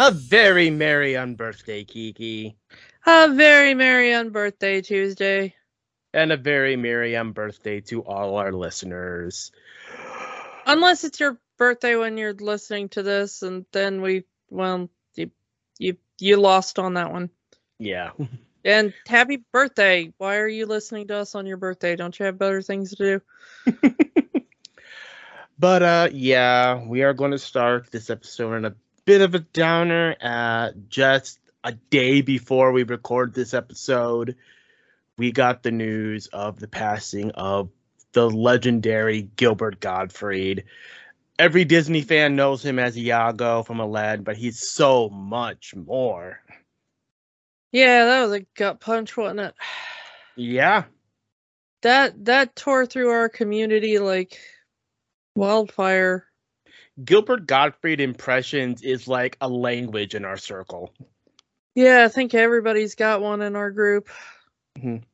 [0.00, 2.56] A very merry unbirthday, Kiki.
[3.04, 5.56] A very merry unbirthday Tuesday.
[6.14, 9.50] And a very merry unbirthday to all our listeners.
[10.66, 15.32] Unless it's your birthday when you're listening to this, and then we, well, you,
[15.80, 17.30] you, you lost on that one.
[17.78, 18.12] Yeah.
[18.64, 20.12] And happy birthday.
[20.18, 21.96] Why are you listening to us on your birthday?
[21.96, 23.22] Don't you have better things to
[23.64, 23.80] do?
[25.58, 28.74] but uh yeah, we are going to start this episode in a
[29.08, 30.14] bit of a downer.
[30.20, 34.36] Uh just a day before we record this episode,
[35.16, 37.70] we got the news of the passing of
[38.12, 40.64] the legendary Gilbert Gottfried.
[41.38, 46.42] Every Disney fan knows him as Iago from Aladdin, but he's so much more.
[47.72, 49.54] Yeah, that was a gut punch, wasn't it?
[50.36, 50.84] Yeah.
[51.80, 54.38] That that tore through our community like
[55.34, 56.27] wildfire.
[57.04, 60.92] Gilbert Gottfried impressions is like a language in our circle.
[61.74, 64.08] Yeah, I think everybody's got one in our group.
[64.76, 65.04] Mm-hmm.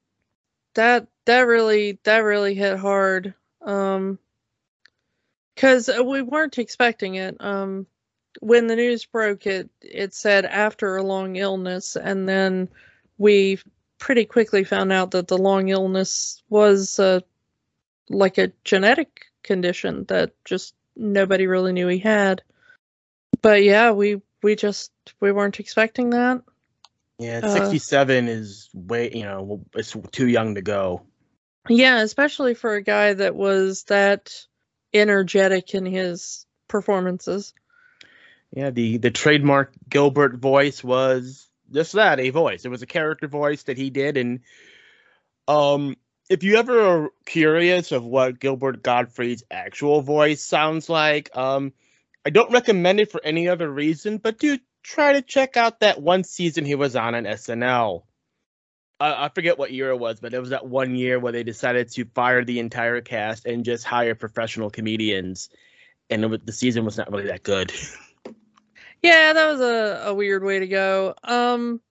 [0.75, 3.35] That that really that really hit hard.
[3.63, 4.19] Um
[5.57, 7.37] cuz we weren't expecting it.
[7.41, 7.87] Um
[8.41, 12.69] when the news broke, it it said after a long illness, and then
[13.19, 13.59] we
[13.99, 17.21] pretty quickly found out that the long illness was uh,
[18.11, 22.43] like a genetic condition that just nobody really knew he had.
[23.43, 26.43] But yeah, we we just we weren't expecting that.
[27.19, 31.03] Yeah, uh, 67 is way, you know, it's too young to go.
[31.69, 34.35] Yeah, especially for a guy that was that
[34.93, 37.55] energetic in his performances.
[38.51, 42.65] Yeah, the the trademark Gilbert voice was just that, a voice.
[42.65, 44.41] It was a character voice that he did and
[45.47, 45.97] um
[46.29, 51.73] if you ever are curious of what Gilbert Gottfried's actual voice sounds like, um
[52.27, 56.01] I don't recommend it for any other reason, but do try to check out that
[56.01, 58.05] one season he was on on SNL.
[59.01, 61.91] I forget what year it was, but it was that one year where they decided
[61.91, 65.51] to fire the entire cast and just hire professional comedians,
[66.09, 67.73] and was, the season was not really that good.
[69.03, 71.15] Yeah, that was a, a weird way to go.
[71.23, 71.83] Um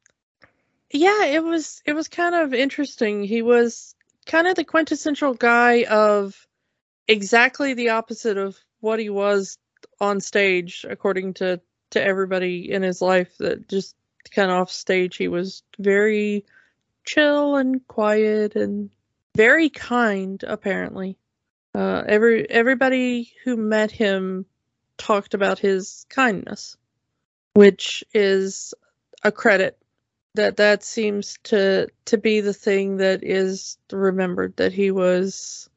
[0.90, 3.24] yeah, it was it was kind of interesting.
[3.24, 3.93] He was
[4.26, 6.48] kind of the quintessential guy of
[7.08, 9.58] exactly the opposite of what he was
[10.00, 11.60] on stage according to
[11.92, 13.96] to everybody in his life that just
[14.32, 16.46] kind of off stage he was very
[17.06, 18.90] chill and quiet and
[19.36, 21.18] very kind apparently.
[21.76, 24.46] Uh every everybody who met him
[24.98, 26.78] talked about his kindness
[27.56, 28.74] which is
[29.24, 29.78] a credit
[30.36, 35.70] that that seems to to be the thing that is remembered that he was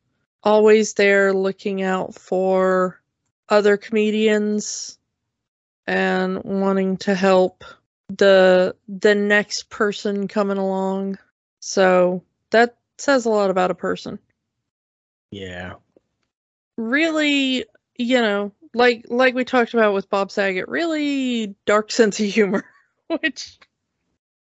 [0.42, 3.00] always there looking out for
[3.48, 4.98] other comedians
[5.86, 7.64] and wanting to help
[8.08, 11.18] the the next person coming along.
[11.60, 14.18] So that says a lot about a person.
[15.30, 15.74] Yeah.
[16.76, 17.64] Really
[17.98, 22.64] you know like like we talked about with Bob Saget, really dark sense of humor,
[23.20, 23.58] which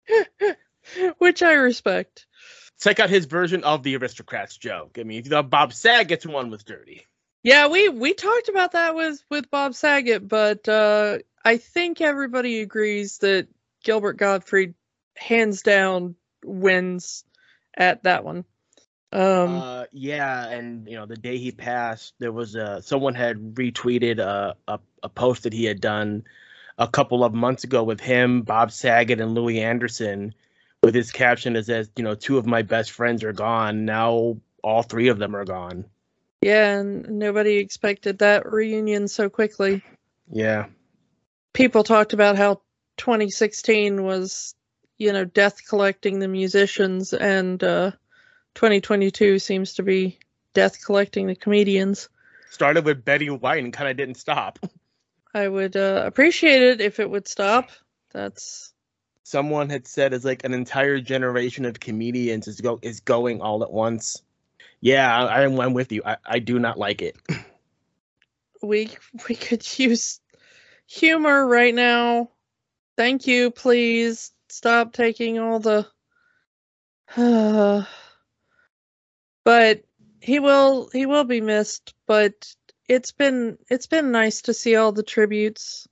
[1.18, 2.26] which I respect.
[2.80, 4.98] Check out his version of the aristocrats joke.
[4.98, 7.06] I mean, the Bob Saget's one was dirty.
[7.44, 12.60] Yeah, we we talked about that with with Bob Saget, but uh, I think everybody
[12.60, 13.48] agrees that
[13.82, 14.74] Gilbert Gottfried
[15.16, 16.14] hands down
[16.44, 17.24] wins
[17.76, 18.44] at that one.
[19.12, 23.54] Um, uh, yeah, and you know, the day he passed, there was a someone had
[23.54, 26.24] retweeted a, a, a post that he had done
[26.82, 30.34] a couple of months ago with him, Bob Saget, and Louie Anderson,
[30.82, 33.84] with his caption that says, "You know, two of my best friends are gone.
[33.84, 35.84] Now all three of them are gone."
[36.40, 39.84] Yeah, and nobody expected that reunion so quickly.
[40.28, 40.66] Yeah.
[41.52, 42.62] People talked about how
[42.96, 44.56] 2016 was,
[44.98, 47.92] you know, death collecting the musicians and uh
[48.56, 50.18] 2022 seems to be
[50.52, 52.08] death collecting the comedians.
[52.50, 54.58] Started with Betty White and kind of didn't stop.
[55.34, 57.70] I would uh, appreciate it if it would stop.
[58.12, 58.72] That's
[59.24, 63.62] someone had said is like an entire generation of comedians is go is going all
[63.62, 64.22] at once.
[64.80, 66.02] Yeah, I, I'm with you.
[66.04, 67.16] I, I do not like it.
[68.64, 68.90] We
[69.28, 70.20] we could use
[70.86, 72.30] humor right now
[72.96, 75.86] Thank you, please stop taking all the.
[79.44, 79.82] but
[80.20, 81.94] he will he will be missed.
[82.06, 82.54] But
[82.88, 85.86] it's been it's been nice to see all the tributes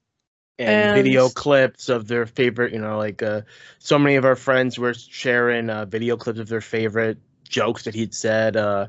[0.58, 2.72] and, And- video clips of their favorite.
[2.72, 3.42] You know, like uh,
[3.78, 7.94] so many of our friends were sharing uh, video clips of their favorite jokes that
[7.94, 8.56] he'd said.
[8.56, 8.86] Uh,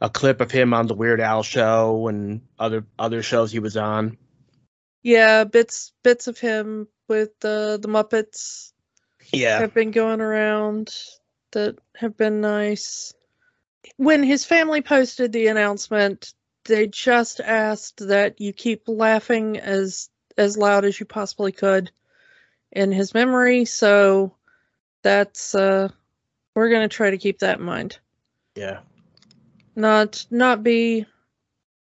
[0.00, 3.76] a clip of him on the Weird Al show and other other shows he was
[3.76, 4.16] on.
[5.02, 8.72] Yeah, bits bits of him with the the Muppets
[9.32, 10.94] Yeah, have been going around
[11.52, 13.12] that have been nice.
[13.96, 16.32] When his family posted the announcement,
[16.68, 21.90] they just asked that you keep laughing as as loud as you possibly could
[22.70, 24.34] in his memory, so
[25.02, 25.88] that's uh
[26.54, 27.98] we're going to try to keep that in mind.
[28.54, 28.80] yeah.
[29.74, 31.06] Not not be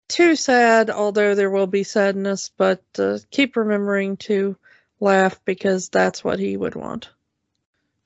[0.08, 4.56] too sad, although there will be sadness, but uh, keep remembering to
[5.00, 7.10] laugh because that's what he would want.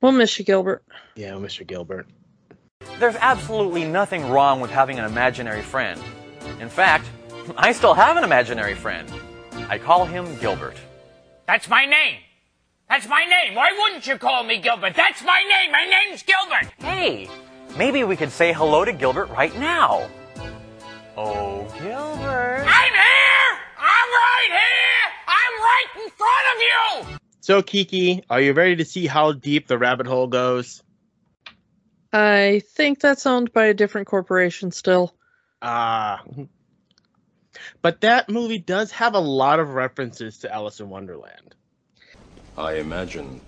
[0.00, 0.84] We'll miss you, Gilbert.
[1.14, 1.66] Yeah, Mr.
[1.66, 2.06] Gilbert.
[2.98, 6.00] There's absolutely nothing wrong with having an imaginary friend.
[6.61, 7.06] In fact,
[7.56, 9.11] I still have an imaginary friend.
[9.69, 10.76] I call him Gilbert.
[11.47, 12.20] That's my name.
[12.88, 13.55] That's my name.
[13.55, 14.94] Why wouldn't you call me Gilbert?
[14.94, 15.73] That's my name.
[15.73, 16.73] My name's Gilbert.
[16.79, 17.29] Hey,
[17.76, 20.08] maybe we could say hello to Gilbert right now.
[21.17, 22.64] Oh, Gilbert.
[22.67, 23.59] I'm here.
[23.79, 25.11] I'm right here.
[25.26, 27.19] I'm right in front of you.
[27.41, 30.82] So Kiki, are you ready to see how deep the rabbit hole goes?
[32.12, 35.14] I think that's owned by a different corporation still.
[35.62, 36.23] Ah.
[37.82, 41.55] but that movie does have a lot of references to Alice in Wonderland.
[42.58, 43.41] I imagine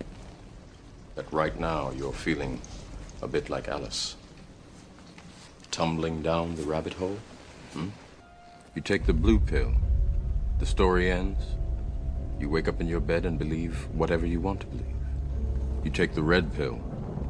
[1.15, 2.61] that right now you're feeling
[3.21, 4.15] a bit like Alice.
[5.71, 7.17] Tumbling down the rabbit hole?
[7.73, 7.89] Hmm?
[8.75, 9.73] You take the blue pill,
[10.59, 11.43] the story ends.
[12.39, 14.85] You wake up in your bed and believe whatever you want to believe.
[15.83, 16.79] You take the red pill,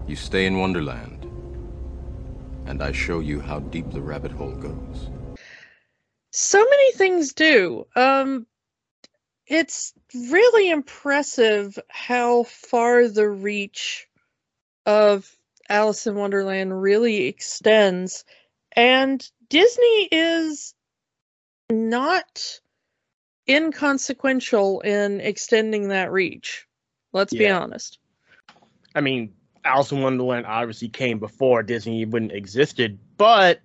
[0.07, 1.18] you stay in Wonderland,
[2.69, 5.09] and I show you how deep the rabbit hole goes.
[6.29, 7.87] So many things do.
[7.95, 8.45] Um
[9.47, 14.07] it's really impressive how far the reach
[14.85, 15.27] of
[15.67, 18.23] Alice in Wonderland really extends.
[18.73, 20.75] And Disney is
[21.71, 22.59] not
[23.49, 26.67] inconsequential in extending that reach.
[27.11, 27.97] Let's be honest.
[28.93, 29.33] I mean,
[29.63, 33.61] Alice in Wonderland obviously came before Disney even existed, but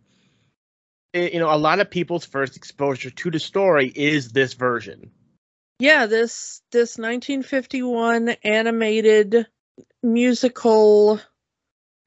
[1.13, 5.11] it, you know, a lot of people's first exposure to the story is this version.
[5.79, 9.47] Yeah, this this 1951 animated
[10.03, 11.21] musical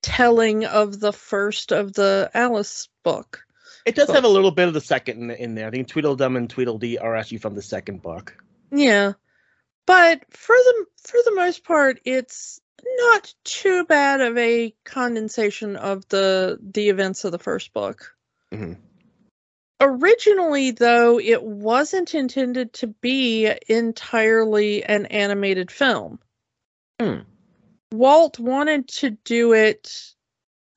[0.01, 3.45] telling of the first of the Alice book.
[3.85, 5.67] It does have a little bit of the second in, in there.
[5.67, 8.37] I think Tweedledum and Tweedledee are actually from the second book.
[8.71, 9.13] Yeah.
[9.85, 12.59] But for the for the most part it's
[12.97, 18.15] not too bad of a condensation of the the events of the first book.
[18.51, 18.77] Mhm.
[19.79, 26.19] Originally though it wasn't intended to be entirely an animated film.
[26.99, 27.19] Hmm.
[27.91, 30.13] Walt wanted to do it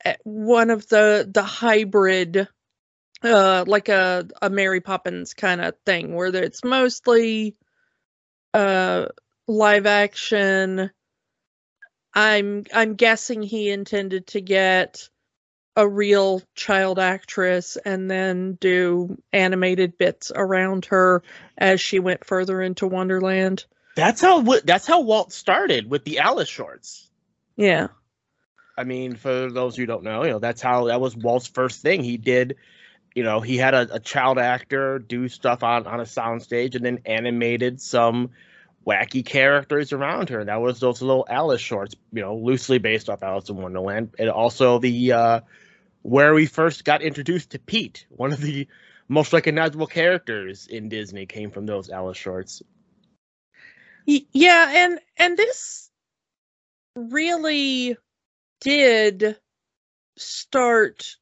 [0.04, 2.48] at one of the the hybrid
[3.22, 7.56] uh like a a Mary Poppins kind of thing where it's mostly
[8.54, 9.06] uh
[9.46, 10.90] live action
[12.14, 15.08] i'm i'm guessing he intended to get
[15.76, 21.22] a real child actress and then do animated bits around her
[21.56, 23.64] as she went further into wonderland
[23.96, 27.08] That's how that's how Walt started with the Alice shorts.
[27.56, 27.88] yeah
[28.76, 31.82] I mean, for those who don't know, you know, that's how that was Walt's first
[31.82, 32.02] thing.
[32.02, 32.56] He did,
[33.14, 36.84] you know, he had a, a child actor do stuff on on a soundstage and
[36.84, 38.30] then animated some
[38.86, 40.44] wacky characters around her.
[40.44, 44.30] That was those little Alice shorts, you know, loosely based off Alice in Wonderland, and
[44.30, 45.40] also the uh,
[46.02, 48.68] where we first got introduced to Pete, one of the
[49.08, 52.62] most recognizable characters in Disney, came from those Alice shorts.
[54.06, 55.90] Yeah and and this
[56.96, 57.96] really
[58.60, 59.36] did
[60.16, 61.16] start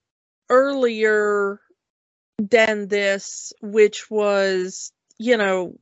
[0.48, 1.60] earlier
[2.38, 5.76] than this which was you know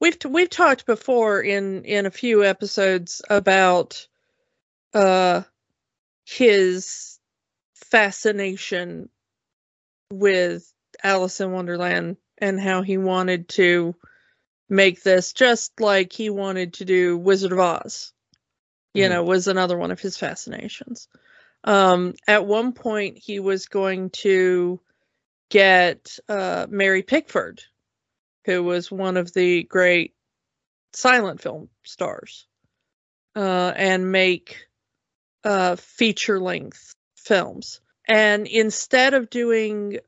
[0.00, 4.06] we've t- we've talked before in in a few episodes about
[4.94, 5.42] uh
[6.24, 7.18] his
[7.74, 9.08] fascination
[10.12, 13.94] with Alice in Wonderland and how he wanted to
[14.68, 18.12] make this just like he wanted to do Wizard of Oz.
[18.94, 19.10] You Mhm.
[19.10, 21.08] know, was another one of his fascinations.
[21.64, 24.80] Um, at one point, he was going to
[25.50, 27.62] get uh, Mary Pickford,
[28.48, 30.14] who was one of the great
[30.94, 32.46] silent film stars
[33.36, 34.68] uh, and make
[35.44, 37.82] uh, feature length films.
[38.08, 39.98] And instead of doing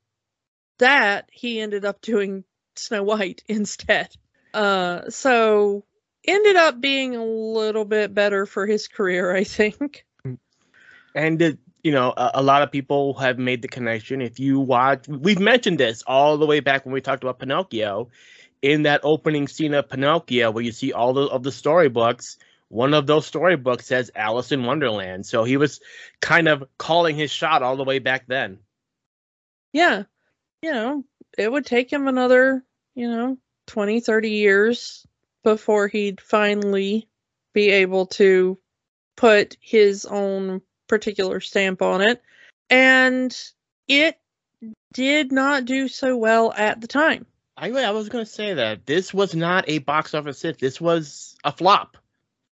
[0.78, 2.44] that, he ended up doing
[2.76, 4.08] Snow White instead.
[4.54, 5.84] Uh, so
[6.26, 10.06] ended up being a little bit better for his career, I think.
[11.14, 14.20] And it, you know, a, a, lot of people have made the connection.
[14.20, 18.08] If you watch, we've mentioned this all the way back when we talked about Pinocchio.
[18.62, 22.36] In that opening scene of Pinocchio, where you see all the, of the storybooks,
[22.68, 25.24] one of those storybooks says Alice in Wonderland.
[25.24, 25.80] So he was
[26.20, 28.58] kind of calling his shot all the way back then.
[29.72, 30.02] Yeah.
[30.60, 31.04] You know,
[31.38, 32.62] it would take him another,
[32.94, 35.06] you know, 20, 30 years
[35.42, 37.08] before he'd finally
[37.54, 38.58] be able to
[39.16, 42.20] put his own particular stamp on it.
[42.68, 43.34] And
[43.88, 44.18] it
[44.92, 47.24] did not do so well at the time.
[47.56, 50.58] I, I was going to say that this was not a box office hit.
[50.58, 51.96] This was a flop,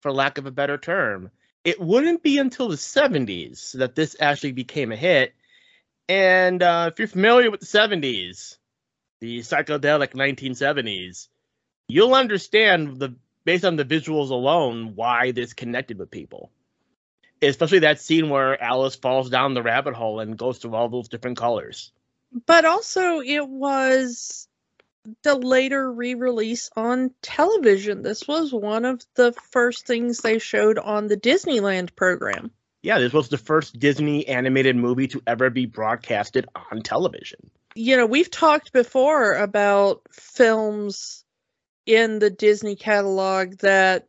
[0.00, 1.30] for lack of a better term.
[1.64, 5.34] It wouldn't be until the 70s that this actually became a hit.
[6.08, 8.56] And uh, if you're familiar with the 70s,
[9.20, 11.28] the psychedelic 1970s,
[11.88, 16.50] you'll understand the based on the visuals alone why this connected with people.
[17.40, 21.08] Especially that scene where Alice falls down the rabbit hole and goes through all those
[21.08, 21.92] different colors.
[22.46, 24.48] But also it was
[25.22, 28.02] the later re-release on television.
[28.02, 32.50] This was one of the first things they showed on the Disneyland program.
[32.82, 37.50] Yeah, this was the first Disney animated movie to ever be broadcasted on television.
[37.74, 41.24] You know, we've talked before about films
[41.86, 44.07] in the Disney catalog that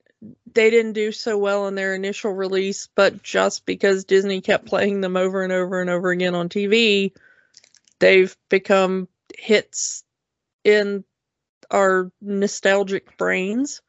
[0.54, 5.02] they didn't do so well in their initial release, but just because Disney kept playing
[5.02, 7.14] them over and over and over again on TV,
[8.00, 9.08] they've become
[9.38, 10.04] hits
[10.64, 11.04] in
[11.72, 13.82] our nostalgic brains.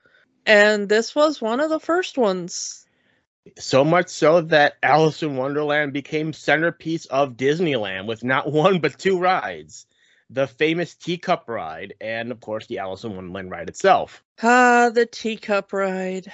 [0.47, 2.87] And this was one of the first ones.
[3.59, 8.99] So much so that Alice in Wonderland became centerpiece of Disneyland with not one but
[8.99, 9.87] two rides
[10.31, 14.23] the famous teacup ride, and of course the Alice in Wonderland ride itself.
[14.43, 16.33] Ah, the teacup ride.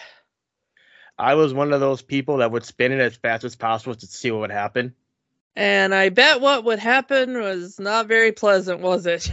[1.19, 4.07] I was one of those people that would spin it as fast as possible to
[4.07, 4.95] see what would happen.
[5.55, 9.33] And I bet what would happen was not very pleasant, was it?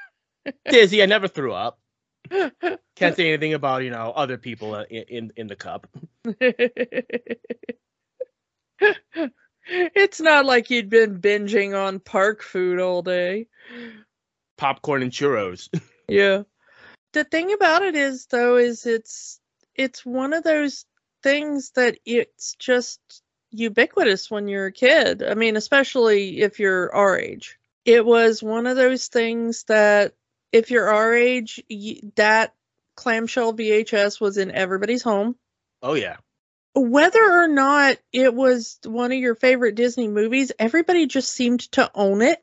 [0.70, 1.78] Dizzy, I never threw up.
[2.30, 5.86] Can't say anything about you know other people in in, in the cup.
[9.66, 13.48] it's not like you'd been binging on park food all day.
[14.56, 15.68] Popcorn and churros.
[16.08, 16.42] yeah.
[17.12, 19.40] The thing about it is though is it's
[19.74, 20.84] it's one of those
[21.22, 23.00] things that it's just
[23.50, 25.22] ubiquitous when you're a kid.
[25.22, 27.58] I mean, especially if you're our age.
[27.84, 30.14] It was one of those things that
[30.52, 31.62] if you're our age,
[32.16, 32.54] that
[32.94, 35.36] clamshell VHS was in everybody's home.
[35.82, 36.16] Oh yeah
[36.74, 41.90] whether or not it was one of your favorite Disney movies, everybody just seemed to
[41.94, 42.42] own it.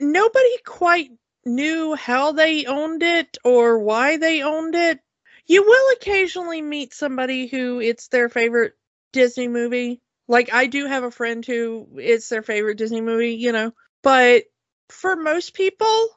[0.00, 1.10] Nobody quite
[1.44, 5.00] knew how they owned it or why they owned it.
[5.46, 8.74] You will occasionally meet somebody who it's their favorite
[9.12, 10.00] Disney movie.
[10.26, 13.72] Like I do have a friend who it's their favorite Disney movie, you know.
[14.02, 14.44] But
[14.88, 16.08] for most people,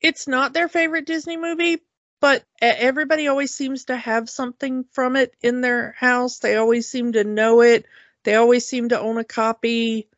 [0.00, 1.82] it's not their favorite Disney movie,
[2.20, 6.38] but everybody always seems to have something from it in their house.
[6.38, 7.86] They always seem to know it.
[8.24, 10.08] They always seem to own a copy.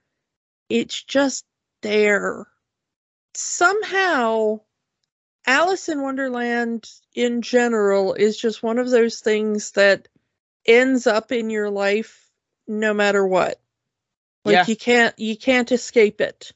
[0.68, 1.44] It's just
[1.80, 2.46] there.
[3.34, 4.60] Somehow,
[5.46, 10.08] Alice in Wonderland in general is just one of those things that
[10.66, 12.28] ends up in your life
[12.66, 13.60] no matter what.
[14.44, 14.64] Like yeah.
[14.66, 16.52] you can't you can't escape it.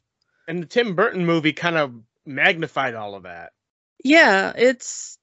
[0.49, 3.53] And the Tim Burton movie kind of magnified all of that.
[4.03, 5.16] Yeah, it's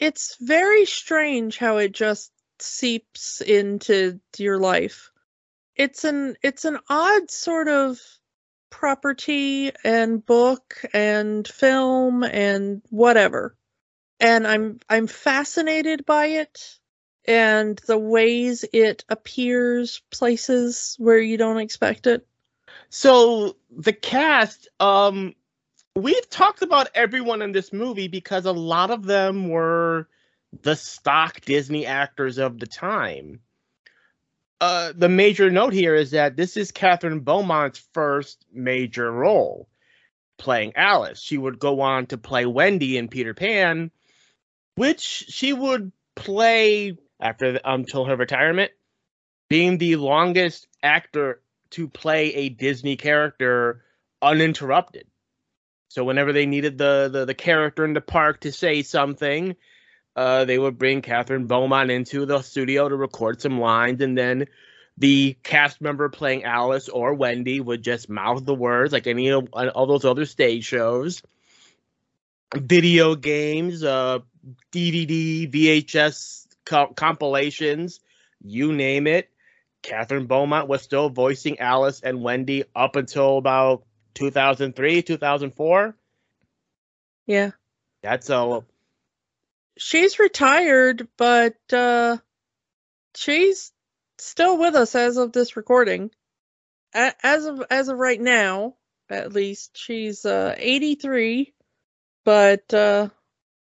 [0.00, 5.10] it's very strange how it just seeps into your life.
[5.76, 8.00] It's an it's an odd sort of
[8.70, 13.56] property and book and film and whatever.
[14.18, 16.78] And I'm I'm fascinated by it
[17.26, 22.26] and the ways it appears places where you don't expect it.
[22.88, 25.34] So the cast um
[25.96, 30.08] we've talked about everyone in this movie because a lot of them were
[30.62, 33.40] the stock Disney actors of the time.
[34.60, 39.68] Uh, the major note here is that this is Kathryn Beaumont's first major role
[40.38, 41.20] playing Alice.
[41.20, 43.90] She would go on to play Wendy in Peter Pan,
[44.74, 48.72] which she would play after the, until her retirement,
[49.48, 53.82] being the longest actor to play a Disney character
[54.20, 55.06] uninterrupted.
[55.90, 59.56] So whenever they needed the, the the character in the park to say something,
[60.14, 64.46] uh, they would bring Kathryn Beaumont into the studio to record some lines, and then
[64.98, 69.48] the cast member playing Alice or Wendy would just mouth the words like any of
[69.52, 71.22] all those other stage shows.
[72.54, 74.20] Video games, uh,
[74.70, 77.98] DVD, VHS co- compilations,
[78.40, 79.28] you name it.
[79.82, 83.82] Kathryn Beaumont was still voicing Alice and Wendy up until about
[84.14, 85.94] 2003, 2004.
[87.26, 87.50] Yeah.
[88.02, 88.64] That's a
[89.78, 92.18] She's retired, but uh
[93.14, 93.72] she's
[94.18, 96.10] still with us as of this recording.
[96.92, 98.74] As of as of right now,
[99.08, 101.54] at least, she's uh 83,
[102.24, 103.08] but uh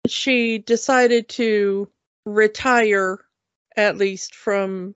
[0.08, 1.90] she decided to
[2.26, 3.20] retire
[3.76, 4.96] at least from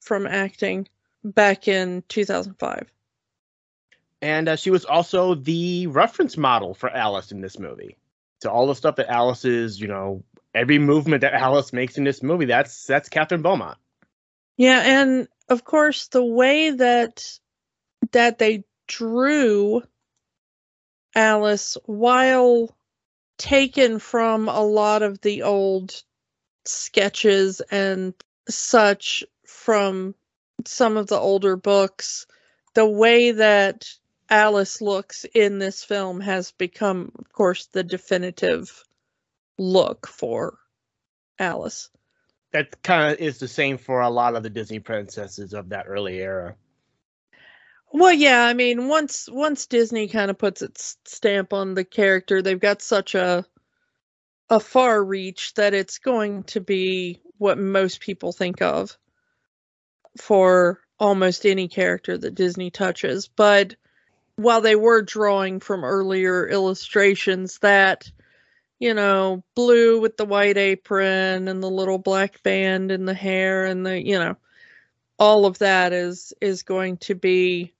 [0.00, 0.88] from acting
[1.24, 2.90] back in 2005.
[4.22, 7.96] And uh, she was also the reference model for Alice in this movie.
[8.42, 10.22] So all the stuff that Alice is, you know,
[10.54, 13.78] every movement that Alice makes in this movie, that's that's Kathryn Beaumont.
[14.56, 17.38] Yeah, and of course the way that
[18.12, 19.82] that they drew
[21.14, 22.76] Alice while
[23.38, 26.02] taken from a lot of the old
[26.64, 28.14] sketches and
[28.48, 30.14] such from
[30.64, 32.26] some of the older books,
[32.74, 33.86] the way that
[34.30, 38.84] Alice looks in this film has become, of course, the definitive
[39.58, 40.58] look for
[41.38, 41.90] Alice.
[42.52, 45.86] That kind of is the same for a lot of the Disney princesses of that
[45.88, 46.56] early era.
[47.92, 52.42] Well, yeah, I mean, once once Disney kind of puts its stamp on the character,
[52.42, 53.46] they've got such a
[54.50, 58.96] a far reach that it's going to be what most people think of
[60.18, 63.28] for almost any character that Disney touches.
[63.28, 63.76] But
[64.36, 68.10] while they were drawing from earlier illustrations that
[68.84, 73.64] you know, blue with the white apron and the little black band in the hair
[73.64, 74.36] and the, you know,
[75.18, 77.72] all of that is is going to be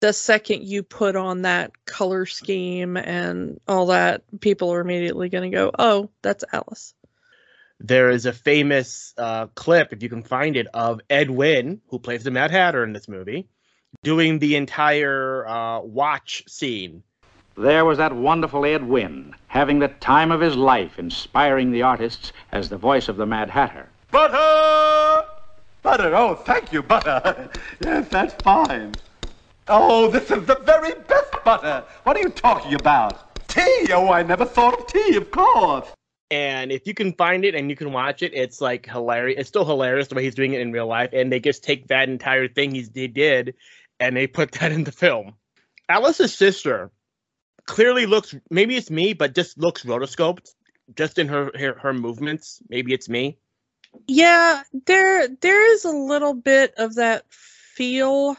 [0.00, 5.50] the second you put on that color scheme and all that, people are immediately going
[5.50, 6.94] to go, "Oh, that's Alice."
[7.80, 11.98] There is a famous uh, clip, if you can find it, of Ed Wynn, who
[11.98, 13.48] plays the Mad Hatter in this movie,
[14.04, 17.02] doing the entire uh, watch scene.
[17.56, 22.32] There was that wonderful Ed Wynn, having the time of his life, inspiring the artists
[22.52, 23.88] as the voice of the Mad Hatter.
[24.10, 25.26] Butter!
[25.82, 27.50] Butter, oh, thank you, butter.
[27.80, 28.92] Yes, that's fine.
[29.68, 31.84] Oh, this is the very best butter.
[32.02, 33.36] What are you talking about?
[33.48, 33.86] Tea?
[33.92, 35.88] Oh, I never thought of tea, of course.
[36.30, 39.40] And if you can find it and you can watch it, it's like hilarious.
[39.40, 41.10] It's still hilarious the way he's doing it in real life.
[41.12, 43.54] And they just take that entire thing he's, he did
[44.00, 45.34] and they put that in the film.
[45.88, 46.90] Alice's sister
[47.66, 50.52] clearly looks, maybe it's me, but just looks rotoscoped
[50.96, 52.60] just in her, her, her movements.
[52.68, 53.38] Maybe it's me.
[54.06, 58.36] Yeah, there there is a little bit of that feel.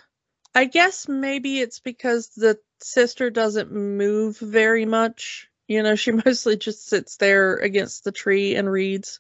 [0.54, 5.50] I guess maybe it's because the sister doesn't move very much.
[5.68, 9.20] You know, she mostly just sits there against the tree and reads.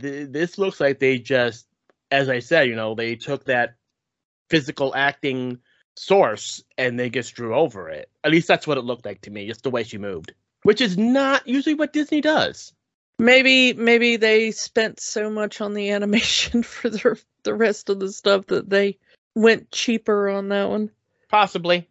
[0.00, 1.66] Th- this looks like they just,
[2.10, 3.74] as I said, you know, they took that
[4.48, 5.58] physical acting
[5.96, 8.10] source and they just drew over it.
[8.24, 10.80] At least that's what it looked like to me, just the way she moved, which
[10.80, 12.72] is not usually what Disney does.
[13.18, 18.12] Maybe maybe they spent so much on the animation for the the rest of the
[18.12, 18.98] stuff that they
[19.34, 20.90] went cheaper on that one.
[21.28, 21.88] Possibly.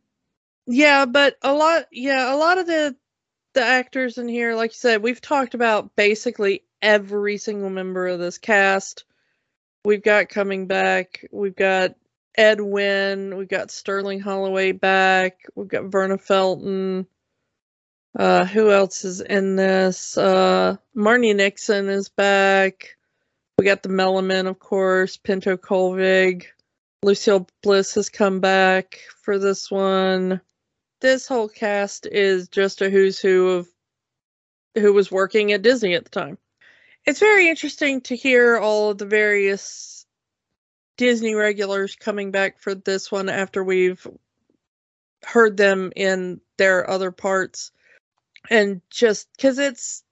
[0.65, 2.95] Yeah, but a lot yeah, a lot of the
[3.53, 8.19] the actors in here, like you said, we've talked about basically every single member of
[8.19, 9.05] this cast.
[9.85, 11.25] We've got coming back.
[11.31, 11.95] We've got
[12.39, 13.35] Ed Wynn.
[13.35, 15.41] We've got Sterling Holloway back.
[15.55, 17.05] We've got Verna Felton.
[18.17, 20.17] Uh, who else is in this?
[20.17, 22.95] Uh, Marni Nixon is back.
[23.57, 25.17] We got the Mellomen, of course.
[25.17, 26.45] Pinto Colvig.
[27.03, 30.39] Lucille Bliss has come back for this one.
[31.01, 33.67] This whole cast is just a who's who of
[34.75, 36.37] who was working at Disney at the time.
[37.05, 39.98] It's very interesting to hear all of the various
[40.99, 44.05] Disney regulars coming back for this one after we've
[45.23, 47.71] heard them in their other parts
[48.49, 50.03] and just cuz it's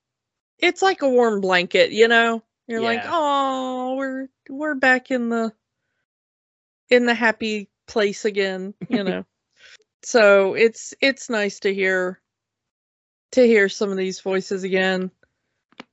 [0.59, 2.41] it's like a warm blanket, you know?
[2.67, 5.51] You're like, "Oh, we're we're back in the
[6.89, 9.25] in the happy place again, you know."
[10.03, 12.21] so, it's it's nice to hear
[13.31, 15.11] to hear some of these voices again.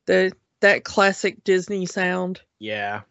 [0.06, 2.42] The that classic Disney sound.
[2.60, 3.02] Yeah.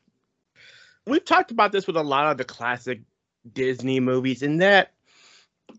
[1.05, 3.01] We've talked about this with a lot of the classic
[3.51, 4.93] Disney movies, in that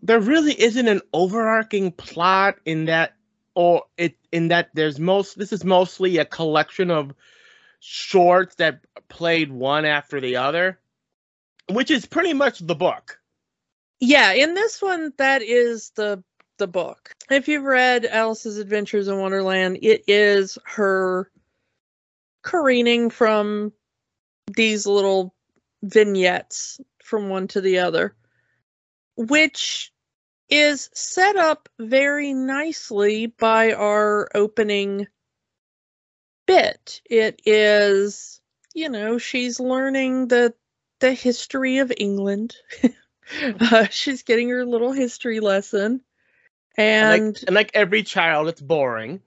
[0.01, 3.13] there really isn't an overarching plot in that
[3.55, 7.13] or it in that there's most this is mostly a collection of
[7.79, 10.79] shorts that played one after the other,
[11.69, 13.19] which is pretty much the book.
[13.99, 16.23] Yeah, in this one, that is the
[16.57, 17.13] the book.
[17.29, 21.29] If you've read Alice's Adventures in Wonderland, it is her
[22.43, 23.73] careening from
[24.47, 25.33] these little
[25.83, 28.15] vignettes from one to the other,
[29.15, 29.91] which
[30.49, 35.07] is set up very nicely by our opening
[36.45, 37.01] bit.
[37.05, 38.41] It is,
[38.73, 40.53] you know, she's learning the
[40.99, 42.55] the history of England.
[43.59, 46.01] uh, she's getting her little history lesson,
[46.77, 49.21] And, and, like, and like every child, it's boring.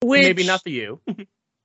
[0.00, 1.00] which Maybe not for you.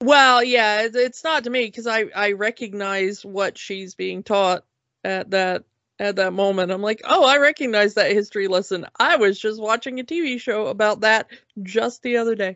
[0.01, 4.63] Well, yeah, it's not to me because I I recognize what she's being taught
[5.03, 5.63] at that
[5.99, 6.71] at that moment.
[6.71, 8.86] I'm like, oh, I recognize that history lesson.
[8.99, 11.27] I was just watching a TV show about that
[11.63, 12.55] just the other day.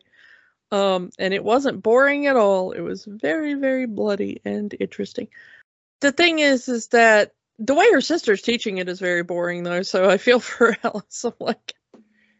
[0.72, 2.72] Um, and it wasn't boring at all.
[2.72, 5.28] It was very, very bloody and interesting.
[6.00, 9.82] The thing is, is that the way her sister's teaching it is very boring though.
[9.82, 11.26] So I feel for Alice.
[11.26, 11.74] I'm like,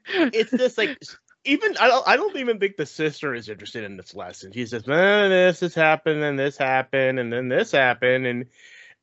[0.08, 0.98] it's just like
[1.46, 4.52] even I don't I don't even think the sister is interested in this lesson.
[4.52, 8.46] She says, eh, "This has happened, and this happened, and then this happened," and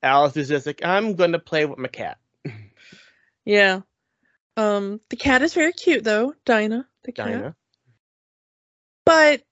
[0.02, 2.18] Alice is just like, "I'm going to play with my cat."
[3.44, 3.80] yeah.
[4.56, 6.86] Um, the cat is very cute though, Dinah.
[7.04, 7.26] The cat.
[7.26, 7.56] Dinah.
[9.04, 9.42] but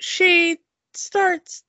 [0.00, 0.58] she
[0.94, 1.62] starts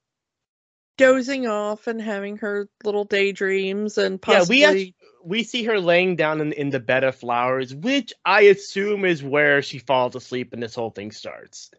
[0.98, 5.80] dozing off and having her little daydreams and Yeah, possibly we actually, we see her
[5.80, 10.16] laying down in, in the bed of flowers, which I assume is where she falls
[10.16, 11.72] asleep and this whole thing starts.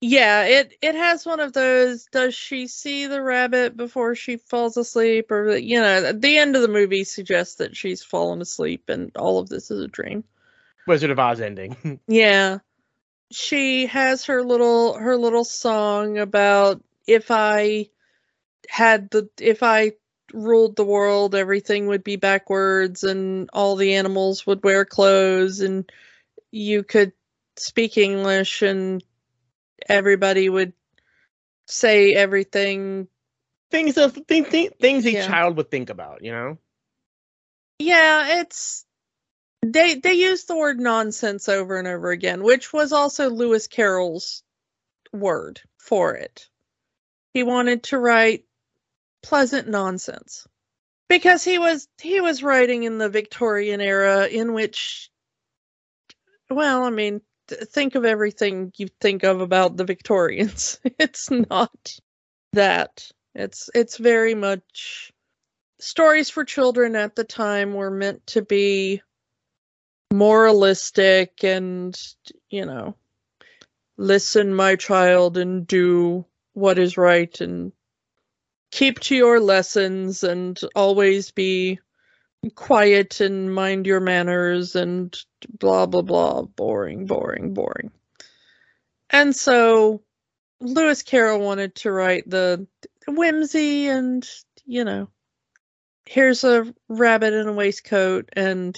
[0.00, 4.78] yeah it it has one of those does she see the rabbit before she falls
[4.78, 9.10] asleep or you know the end of the movie suggests that she's fallen asleep and
[9.16, 10.24] all of this is a dream
[10.86, 12.00] Wizard of Oz ending.
[12.08, 12.58] Yeah.
[13.30, 17.88] She has her little her little song about if I
[18.68, 19.92] had the if I
[20.32, 25.90] ruled the world everything would be backwards and all the animals would wear clothes and
[26.50, 27.12] you could
[27.56, 29.04] speak English and
[29.88, 30.72] everybody would
[31.66, 33.08] say everything.
[33.70, 35.26] things of thing, things a Yeah.
[35.26, 36.58] child would think about, you know.
[37.78, 38.84] Yeah, it's
[39.62, 44.42] they they use the word nonsense over and over again, which was also Lewis Carroll's
[45.12, 46.48] word for it.
[47.32, 48.44] He wanted to write
[49.22, 50.46] pleasant nonsense
[51.08, 55.10] because he was he was writing in the Victorian era in which
[56.50, 60.80] well, I mean, th- think of everything you think of about the Victorians.
[60.98, 61.96] it's not
[62.52, 63.10] that.
[63.34, 65.12] It's it's very much
[65.78, 69.00] stories for children at the time were meant to be
[70.12, 71.98] moralistic and
[72.50, 72.96] you know
[73.96, 77.72] listen my child and do what is right and
[78.70, 81.78] keep to your lessons and always be
[82.54, 85.16] quiet and mind your manners and
[85.58, 87.90] blah blah blah boring boring boring
[89.10, 90.02] and so
[90.60, 92.66] lewis carroll wanted to write the
[93.06, 94.26] whimsy and
[94.64, 95.08] you know
[96.06, 98.76] here's a rabbit in a waistcoat and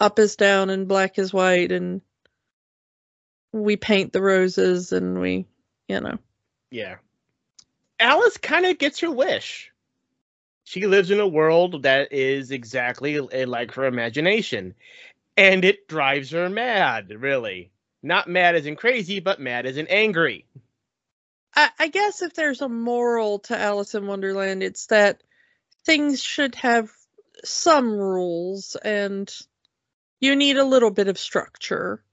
[0.00, 2.00] up is down and black is white and
[3.52, 5.46] we paint the roses and we
[5.88, 6.18] you know
[6.70, 6.96] Yeah.
[7.98, 9.72] Alice kind of gets her wish.
[10.64, 14.74] She lives in a world that is exactly eh, like her imagination,
[15.36, 17.70] and it drives her mad, really.
[18.02, 20.46] Not mad as in crazy, but mad as in angry.
[21.56, 25.22] I, I guess if there's a moral to alice in wonderland it's that
[25.84, 26.90] things should have
[27.44, 29.34] some rules and
[30.20, 32.04] you need a little bit of structure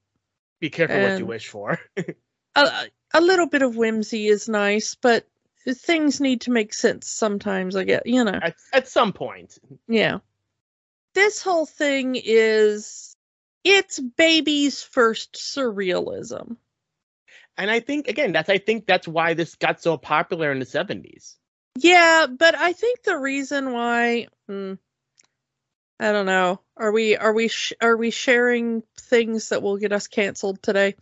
[0.60, 1.80] Be careful what you wish for.
[2.56, 5.28] a, a little bit of whimsy is nice but
[5.66, 9.58] things need to make sense sometimes i get you know at, at some point.
[9.88, 10.20] Yeah.
[11.14, 13.16] This whole thing is
[13.64, 16.58] it's baby's first surrealism.
[17.58, 20.66] And I think again, that's I think that's why this got so popular in the
[20.66, 21.36] 70s.
[21.78, 24.74] Yeah, but I think the reason why hmm,
[26.00, 26.60] I don't know.
[26.76, 30.96] Are we are we sh- are we sharing things that will get us canceled today?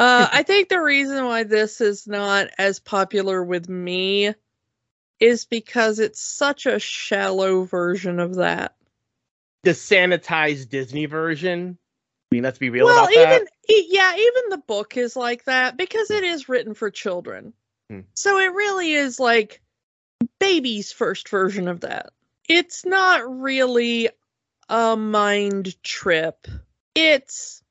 [0.00, 4.34] Uh I think the reason why this is not as popular with me
[5.20, 8.74] is because it's such a shallow version of that.
[9.62, 11.76] The sanitized Disney version.
[12.32, 13.48] I mean, let's be real well about even that.
[13.68, 17.52] e- yeah even the book is like that because it is written for children
[17.90, 18.00] Hmm.
[18.14, 19.60] so it really is like
[20.38, 22.10] baby's first version of that
[22.48, 24.08] it's not really
[24.68, 26.46] a mind trip
[26.94, 27.62] it's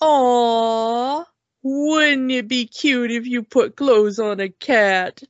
[0.00, 1.24] Aw,
[1.62, 5.22] Wouldn't it be cute if you put clothes on a cat?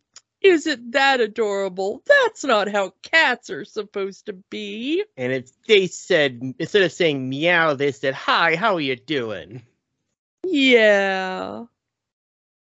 [0.42, 2.02] Isn't that adorable?
[2.06, 5.02] That's not how cats are supposed to be.
[5.16, 9.62] And if they said instead of saying meow, they said hi, how are you doing?
[10.44, 11.64] Yeah.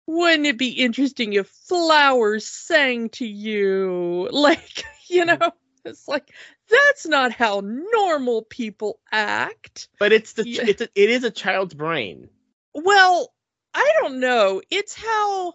[0.06, 4.28] Wouldn't it be interesting if flowers sang to you?
[4.32, 5.52] Like, you know,
[5.84, 6.30] it's like
[6.70, 9.88] that's not how normal people act.
[9.98, 10.64] But it's the Yeah.
[10.66, 12.28] it's a, it is a child's brain.
[12.74, 13.32] Well,
[13.74, 14.62] I don't know.
[14.70, 15.54] It's how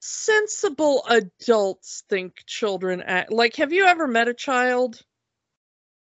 [0.00, 3.32] sensible adults think children act.
[3.32, 5.00] Like, have you ever met a child?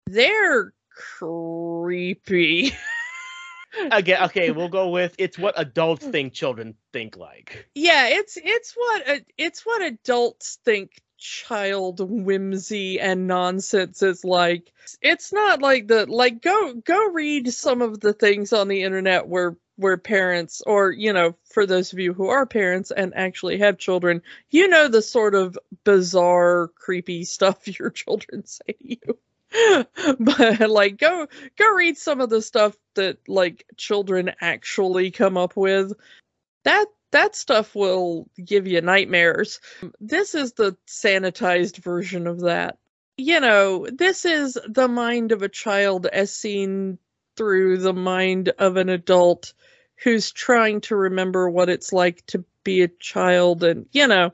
[0.07, 0.73] They're
[1.19, 2.73] creepy.
[3.91, 6.11] Again, okay, we'll go with it's what adults mm.
[6.11, 7.67] think children think like.
[7.73, 14.71] yeah, it's it's what a- it's what adults think child whimsy and nonsense is like.
[15.01, 19.27] It's not like the like go go read some of the things on the internet
[19.27, 23.57] where where parents or you know for those of you who are parents and actually
[23.57, 29.85] have children you know the sort of bizarre creepy stuff your children say to you
[30.19, 35.55] but like go go read some of the stuff that like children actually come up
[35.55, 35.93] with
[36.63, 39.59] that that stuff will give you nightmares.
[39.99, 42.77] This is the sanitized version of that.
[43.15, 46.97] You know this is the mind of a child as seen
[47.37, 49.53] through the mind of an adult
[50.03, 54.31] who's trying to remember what it's like to be a child and you know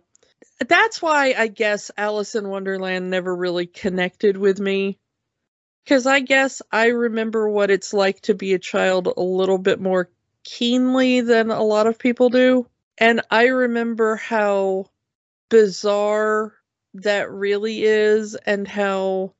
[0.68, 4.98] that's why i guess alice in wonderland never really connected with me.
[5.84, 9.80] Because i guess i remember what it's like to be a child a little bit
[9.80, 10.10] more
[10.58, 12.68] keenly than a lot of people do.
[12.98, 14.88] And i remember how
[15.50, 16.54] bizarre
[16.96, 19.34] that really is and how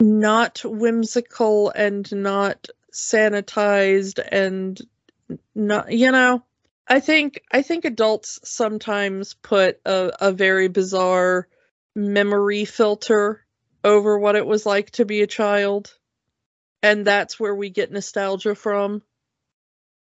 [0.00, 4.80] not whimsical and not sanitized and
[5.54, 6.42] not you know
[6.88, 11.48] i think i think adults sometimes put a, a very bizarre
[11.94, 13.44] memory filter
[13.84, 15.94] over what it was like to be a child.
[16.82, 19.02] And that's where we get nostalgia from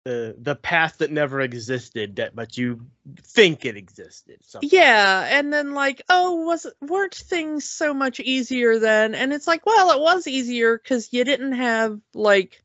[0.06, 2.86] The the past that never existed, that but you
[3.24, 4.38] think it existed.
[4.44, 4.70] something.
[4.72, 9.66] yeah and then like oh was weren't things so much easier then and it's like
[9.66, 12.64] well it was easier because you didn't have like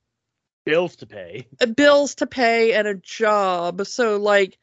[0.64, 1.46] bills to pay.
[1.60, 3.86] uh, bills to pay and a job.
[3.86, 4.58] So like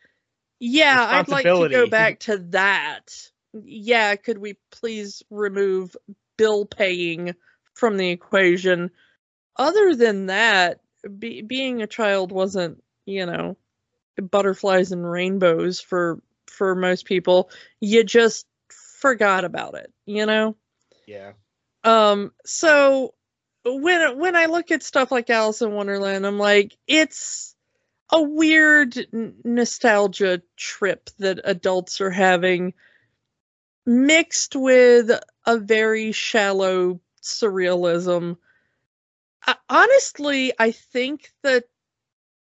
[0.59, 3.29] yeah, I'd like to go back to that.
[3.53, 5.95] Yeah, could we please remove
[6.37, 7.35] bill paying
[7.73, 8.91] from the equation?
[9.55, 10.79] Other than that,
[11.17, 13.57] be, being a child wasn't, you know,
[14.21, 17.49] butterflies and rainbows for for most people.
[17.79, 20.55] You just forgot about it, you know?
[21.05, 21.33] Yeah.
[21.83, 23.13] Um, so
[23.65, 27.55] when when I look at stuff like Alice in Wonderland, I'm like, it's
[28.11, 32.73] a weird n- nostalgia trip that adults are having,
[33.85, 35.11] mixed with
[35.45, 38.37] a very shallow surrealism.
[39.69, 41.65] Honestly, I think that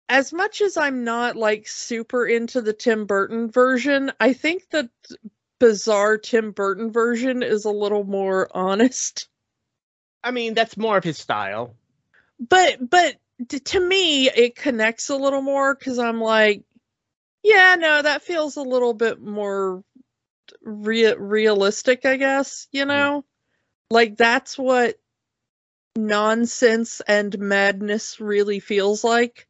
[0.09, 4.89] as much as I'm not like super into the Tim Burton version, I think that
[5.61, 9.29] bizarre Tim Burton version is a little more honest.
[10.25, 11.75] I mean, that's more of his style.
[12.39, 13.17] but but
[13.65, 16.63] to me it connects a little more because i'm like
[17.43, 19.83] yeah no that feels a little bit more
[20.63, 22.89] rea- realistic i guess you hmm.
[22.89, 23.25] know
[23.91, 24.97] like that's what
[25.99, 29.47] nonsense and madness really feels like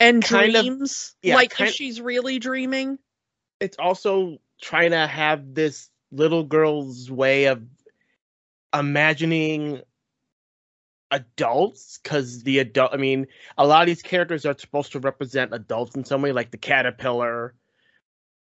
[0.00, 2.98] and Kind of- dreams yeah, like if she's really dreaming
[3.60, 7.62] It's also trying to have this little girl's way of
[8.74, 9.82] imagining
[11.12, 13.26] adults because the adult i mean
[13.58, 16.56] a lot of these characters are supposed to represent adults in some way like the
[16.56, 17.52] caterpillar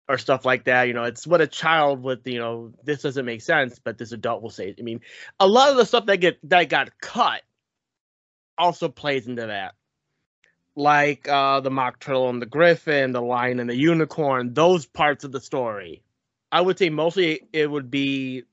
[0.09, 3.25] or stuff like that you know it's what a child would you know this doesn't
[3.25, 4.75] make sense but this adult will say it.
[4.79, 4.99] i mean
[5.39, 7.41] a lot of the stuff that get that got cut
[8.57, 9.75] also plays into that.
[10.75, 15.23] Like uh the mock turtle and the griffin the lion and the unicorn those parts
[15.23, 16.03] of the story.
[16.51, 18.43] I would say mostly it would be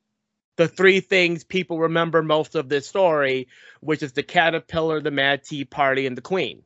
[0.56, 3.48] the three things people remember most of this story
[3.80, 6.62] which is the caterpillar the mad tea party and the queen.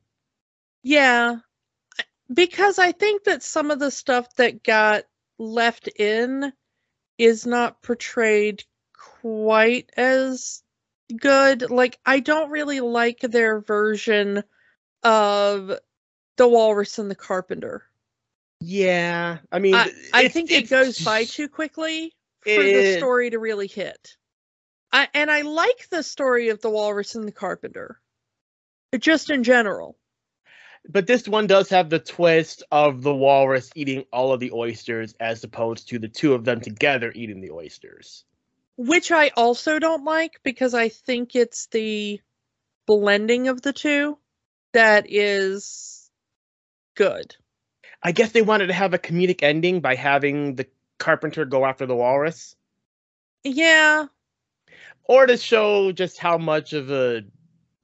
[0.83, 1.37] Yeah.
[2.33, 5.05] Because I think that some of the stuff that got
[5.39, 6.53] left in
[7.17, 8.65] is not portrayed
[9.21, 10.63] quite as
[11.17, 11.71] good.
[11.71, 14.43] Like, I don't really like their version
[15.03, 15.73] of
[16.37, 17.85] The Walrus and the Carpenter.
[18.61, 23.39] yeah i mean I, I think it goes by too quickly for the story to
[23.39, 24.17] really hit.
[24.91, 28.01] I, and I like the story of The Walrus and the Carpenter,
[28.99, 29.97] just in general.
[30.89, 35.15] but this one does have the twist of the walrus eating all of the oysters
[35.21, 38.25] as opposed to the two of them together eating the oysters.
[38.79, 42.21] Which I also don't like because I think it's the
[42.87, 44.19] blending of the two
[44.73, 46.09] that is
[46.95, 47.35] good.
[48.03, 50.67] I guess they wanted to have a comedic ending by having the
[50.99, 52.55] carpenter go after the walrus,
[53.45, 54.07] Yeah,
[55.05, 57.23] or to show just how much of a,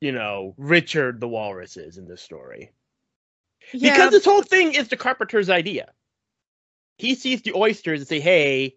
[0.00, 2.72] you know, Richard the walrus is in this story.
[3.72, 5.92] yeah, Because this whole thing is the carpenter's idea.
[6.98, 8.76] He sees the oysters and say, "Hey,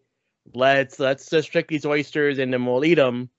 [0.53, 3.29] let's let's just trick these oysters and then we'll eat them."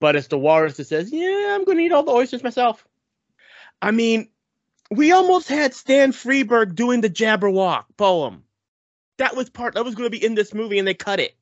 [0.00, 2.86] But it's the walrus that says, "Yeah, I'm going to eat all the oysters myself."
[3.80, 4.28] I mean,
[4.90, 8.44] we almost had Stan Freberg doing the Jabberwock poem.
[9.18, 11.36] That was part that was going to be in this movie, and they cut it.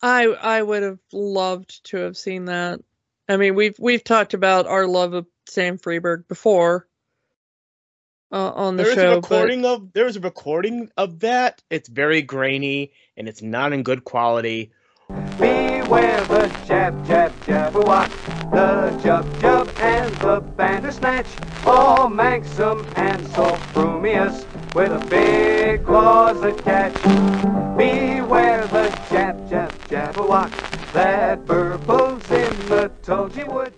[0.00, 2.80] I I would have loved to have seen that.
[3.28, 6.88] I mean, we've we've talked about our love of Sam Freberg before
[8.32, 11.62] uh, on the There is show, a recording of there is a recording of that.
[11.70, 14.72] It's very grainy and it's not in good quality.
[15.38, 18.08] Beware the jab, jab, jabberwock,
[18.50, 21.26] the jub, jub, and the bandersnatch,
[21.66, 26.94] all manxome and sulfrumious, with a big claws that catch.
[27.76, 30.50] Beware the jab, jab, jabberwock,
[30.92, 33.74] that burbles in the tulgey wood.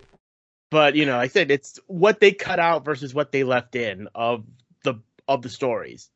[0.75, 4.09] But you know, I said it's what they cut out versus what they left in
[4.13, 4.45] of
[4.83, 4.95] the
[5.29, 6.11] of the stories.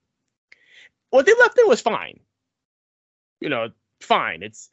[1.11, 2.19] What they left in was fine.
[3.41, 3.69] You know,
[4.01, 4.43] fine.
[4.43, 4.69] It's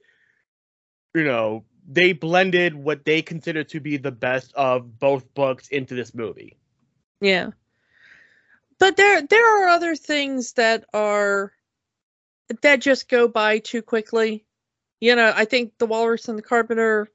[1.13, 5.93] you know, they blended what they consider to be the best of both books into
[5.93, 6.58] this movie.
[7.21, 7.52] yeah.
[8.80, 11.54] But there there are other things that are
[12.63, 14.48] that just go by too quickly.
[15.00, 17.12] You know, I think the Walrus and the Carpenter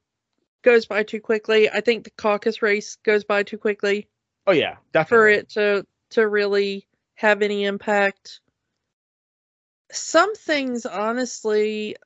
[0.63, 1.69] goes by too quickly.
[1.71, 4.09] I think the caucus race goes by too quickly.
[4.47, 5.17] Oh yeah, definitely.
[5.17, 8.41] for it to to really have any impact.
[9.93, 11.97] Some things, honestly,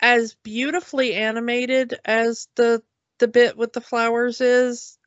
[0.00, 2.82] as beautifully animated as the
[3.18, 4.98] the bit with the flowers is,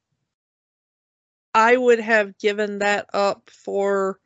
[1.54, 4.20] I would have given that up for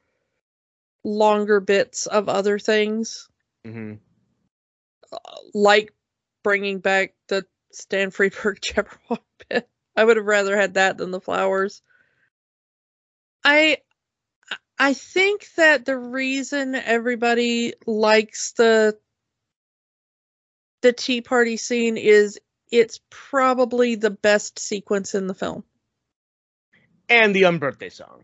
[1.04, 3.28] longer bits of other things,
[3.65, 3.95] hmm
[5.54, 5.91] like
[6.43, 9.67] bringing back the Stan Freberg Jabberwock bit.
[9.95, 11.82] I would have rather had that than the flowers.
[13.43, 13.78] I
[14.78, 18.97] I think that the reason everybody likes the
[20.82, 22.39] the tea party scene is
[22.71, 25.63] it's probably the best sequence in the film.
[27.10, 28.23] And the unbirthday song.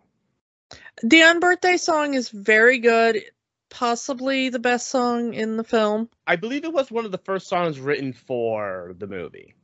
[1.04, 3.21] The unbirthday song is very good,
[3.69, 6.10] possibly the best song in the film.
[6.28, 9.56] I believe it was one of the first songs written for the movie.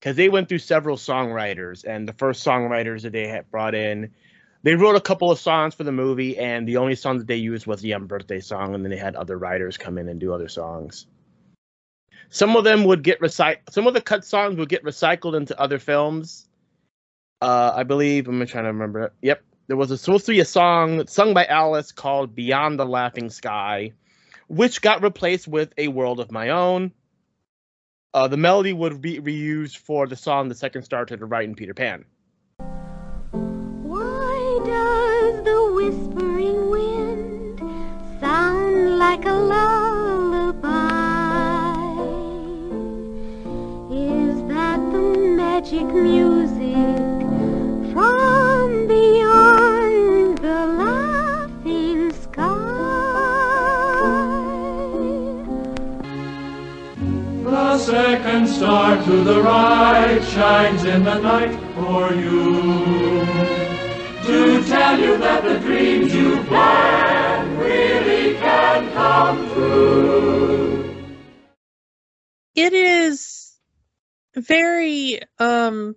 [0.00, 4.12] Because they went through several songwriters, and the first songwriters that they had brought in,
[4.62, 7.36] they wrote a couple of songs for the movie, and the only song that they
[7.36, 10.32] used was the Unbirthday song, and then they had other writers come in and do
[10.32, 11.06] other songs.
[12.30, 13.58] Some of them would get recycled.
[13.70, 16.48] Some of the cut songs would get recycled into other films.
[17.42, 19.12] Uh, I believe I'm trying to remember.
[19.20, 22.84] Yep, there was a, supposed to be a song sung by Alice called "Beyond the
[22.84, 23.92] Laughing Sky,"
[24.48, 26.90] which got replaced with "A World of My Own."
[28.12, 31.48] Uh, the melody would be reused for the song "The Second Star to the Right"
[31.48, 32.04] in Peter Pan.
[33.30, 37.60] Why does the whispering wind
[38.18, 40.66] sound like a lullaby?
[43.94, 46.39] Is that the magic music
[57.90, 63.24] second star to the right shines in the night for you.
[64.26, 70.50] To tell you that the dreams you planned really can come true.
[72.60, 73.52] it is
[74.34, 75.96] very um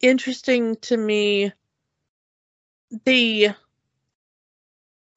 [0.00, 1.52] interesting to me
[3.04, 3.48] the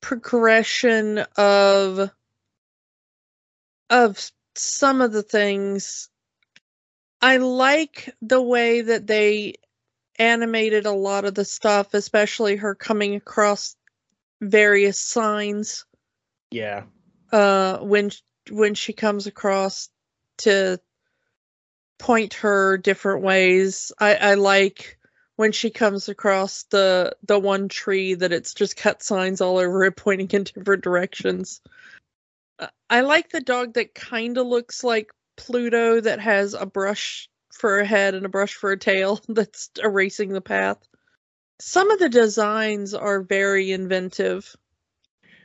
[0.01, 2.09] progression of
[3.89, 6.09] of some of the things.
[7.21, 9.55] I like the way that they
[10.17, 13.75] animated a lot of the stuff especially her coming across
[14.41, 15.85] various signs.
[16.51, 16.83] Yeah,
[17.31, 18.11] uh when
[18.49, 19.89] when she comes across
[20.39, 20.79] to
[21.97, 23.91] point her different ways.
[23.99, 24.97] I i like
[25.35, 29.83] when she comes across the the one tree that it's just cut signs all over
[29.85, 31.61] it pointing in different directions
[32.91, 37.79] i like the dog that kind of looks like pluto that has a brush for
[37.79, 40.77] a head and a brush for a tail that's erasing the path.
[41.59, 44.55] Some of the designs are very inventive.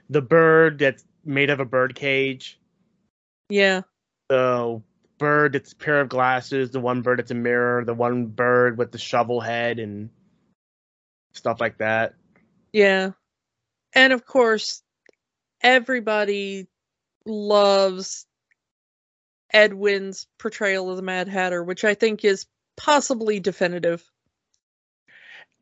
[0.08, 2.58] The bird that's made of a bird cage.
[3.50, 3.82] Yeah.
[4.28, 4.80] The
[5.18, 6.70] bird that's a pair of glasses.
[6.70, 7.84] The one bird that's a mirror.
[7.84, 10.08] The one bird with the shovel head and
[11.32, 12.14] stuff like that.
[12.72, 13.10] Yeah.
[13.92, 14.82] And of course,
[15.60, 16.66] everybody
[17.26, 18.26] loves
[19.52, 22.46] Ed Wynn's portrayal of the Mad Hatter, which I think is
[22.76, 24.04] possibly definitive.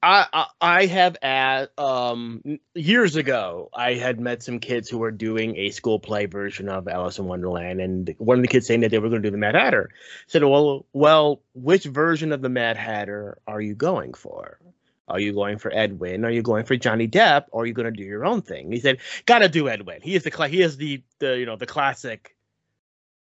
[0.02, 2.42] I, I I have at um
[2.74, 6.88] years ago I had met some kids who were doing a school play version of
[6.88, 9.32] Alice in Wonderland, and one of the kids saying that they were going to do
[9.32, 9.90] the Mad Hatter.
[10.26, 14.58] Said, well, well, which version of the Mad Hatter are you going for?
[15.07, 16.24] Are you going for Ed Wynn?
[16.24, 17.44] Are you going for Johnny Depp?
[17.52, 18.72] Or are you going to do your own thing?
[18.72, 20.00] He said, "Gotta do Ed Wynn.
[20.02, 22.36] He is the cla- he is the the you know the classic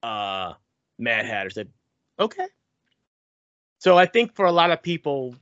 [0.03, 0.53] uh
[0.99, 1.69] Mad Hatter." Said,
[2.19, 2.45] "Okay."
[3.79, 5.35] So I think for a lot of people,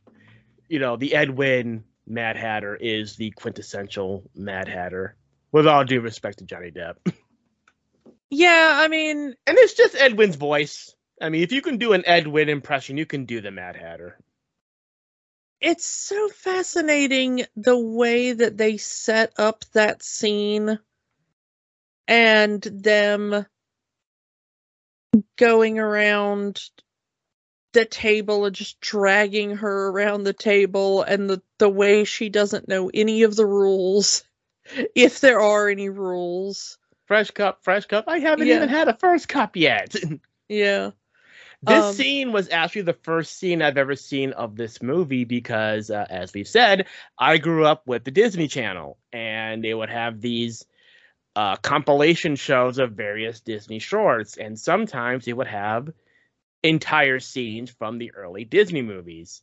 [0.70, 5.16] you know, the Ed Wynn Mad Hatter is the quintessential Mad Hatter.
[5.52, 6.96] With all due respect to Johnny Depp,
[8.30, 10.94] Yeah, I mean, and it's just Ed Wynn's voice.
[11.22, 13.76] I mean, if you can do an Ed Wynn impression, you can do the Mad
[13.76, 14.20] Hatter.
[15.62, 20.80] It's so fascinating the way that they set up that scene
[22.08, 23.46] and them
[25.38, 26.62] going around
[27.74, 32.68] the table and just dragging her around the table and the, the way she doesn't
[32.68, 34.24] know any of the rules
[34.96, 38.06] if there are any rules Fresh cup, fresh cup.
[38.08, 38.58] I haven't Yeah.
[38.58, 39.96] even had a first cup yet.
[40.50, 40.92] yeah
[41.62, 45.90] This Um, scene was actually the first scene I've ever seen of this movie because,
[45.92, 46.88] uh, as we've said,
[47.18, 50.66] I grew up with the Disney Channel, and they would have these
[51.36, 55.90] uh, compilation shows of various Disney shorts, and sometimes they would have
[56.64, 59.42] entire scenes from the early Disney movies.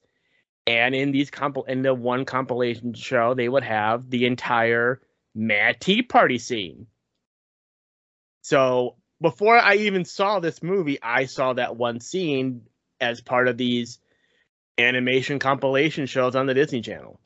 [0.66, 5.00] And in these compil- in the one compilation show, they would have the entire
[5.34, 6.86] Mad Tea Party scene.
[8.42, 12.62] So before I even saw this movie, I saw that one scene
[13.00, 13.98] as part of these
[14.78, 17.18] animation compilation shows on the Disney Channel.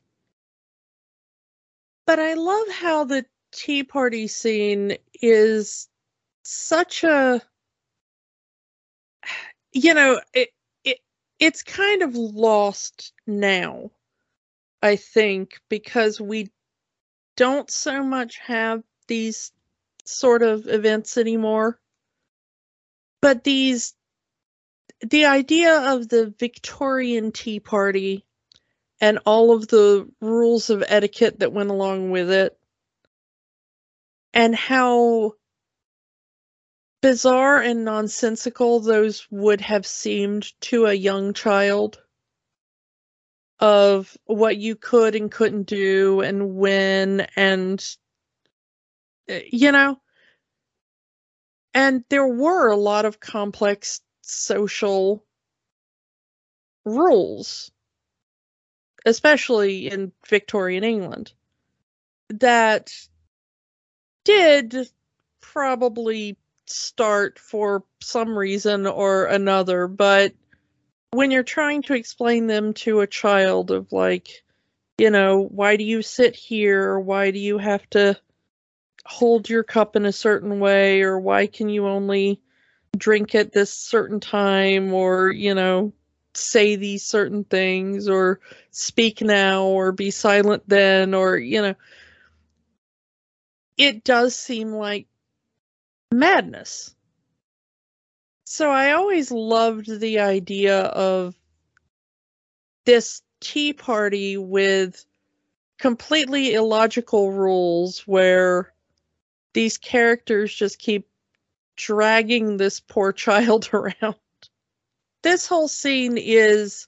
[2.05, 5.87] But I love how the tea party scene is
[6.43, 7.41] such a
[9.73, 10.49] you know, it,
[10.83, 10.99] it
[11.39, 13.91] it's kind of lost now.
[14.81, 16.49] I think because we
[17.37, 19.51] don't so much have these
[20.05, 21.79] sort of events anymore.
[23.21, 23.93] But these
[25.01, 28.25] the idea of the Victorian Tea Party
[28.99, 32.57] and all of the rules of etiquette that went along with it
[34.33, 35.33] and how
[37.01, 41.99] bizarre and nonsensical those would have seemed to a young child
[43.59, 47.97] of what you could and couldn't do and when and
[49.51, 49.99] you know
[51.73, 55.23] and there were a lot of complex social
[56.85, 57.71] rules
[59.05, 61.33] especially in Victorian England
[62.29, 62.93] that
[64.23, 64.89] did
[65.41, 70.33] probably start for some reason or another, but
[71.11, 74.43] when you're trying to explain them to a child of like,
[74.97, 76.97] you know, why do you sit here?
[76.99, 78.17] Why do you have to
[79.05, 81.01] hold your cup in a certain way?
[81.01, 82.41] Or why can you only
[82.95, 84.93] drink at this certain time?
[84.93, 85.93] Or, you know,
[86.33, 88.39] say these certain things or
[88.71, 91.75] speak now or be silent then or, you know,
[93.77, 95.07] it does seem like
[96.11, 96.95] madness.
[98.45, 101.35] So I always loved the idea of
[102.85, 105.05] this tea party with
[105.79, 108.73] completely illogical rules where
[109.53, 111.07] these characters just keep
[111.75, 114.15] dragging this poor child around.
[115.23, 116.87] This whole scene is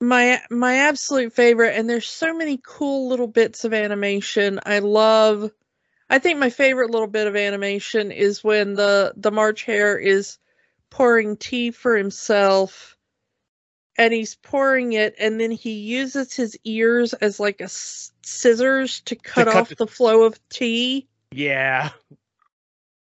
[0.00, 4.60] my my absolute favorite and there's so many cool little bits of animation.
[4.64, 5.50] I love
[6.10, 10.38] I think my favorite little bit of animation is when the the March Hare is
[10.90, 12.96] pouring tea for himself
[13.96, 19.00] and he's pouring it and then he uses his ears as like a s- scissors
[19.00, 21.90] to cut cut off the- the flow of tea Yeah.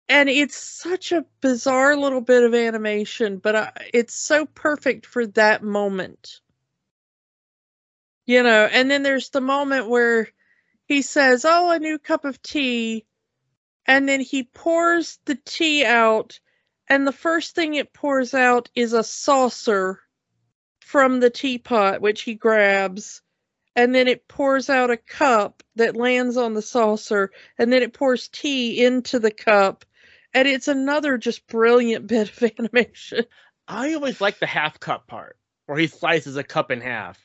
[0.09, 5.27] and it's such a bizarre little bit of animation but I, it's so perfect for
[5.29, 6.41] that moment.
[8.27, 10.29] You know and then there's the moment where
[10.87, 13.07] he says oh a new cup of tea.
[13.87, 16.39] And then he pours the tea out
[16.89, 20.01] and the first thing it pours out is a saucer
[20.81, 23.23] from the teapot, which he grabs,
[23.77, 27.93] and then it pours out a cup that lands on the saucer, and then it
[27.95, 29.85] pours tea into the cup,
[30.35, 33.25] and it's another just brilliant bit of animation.
[33.68, 37.18] I always like the half cup part where he slices a cup in half.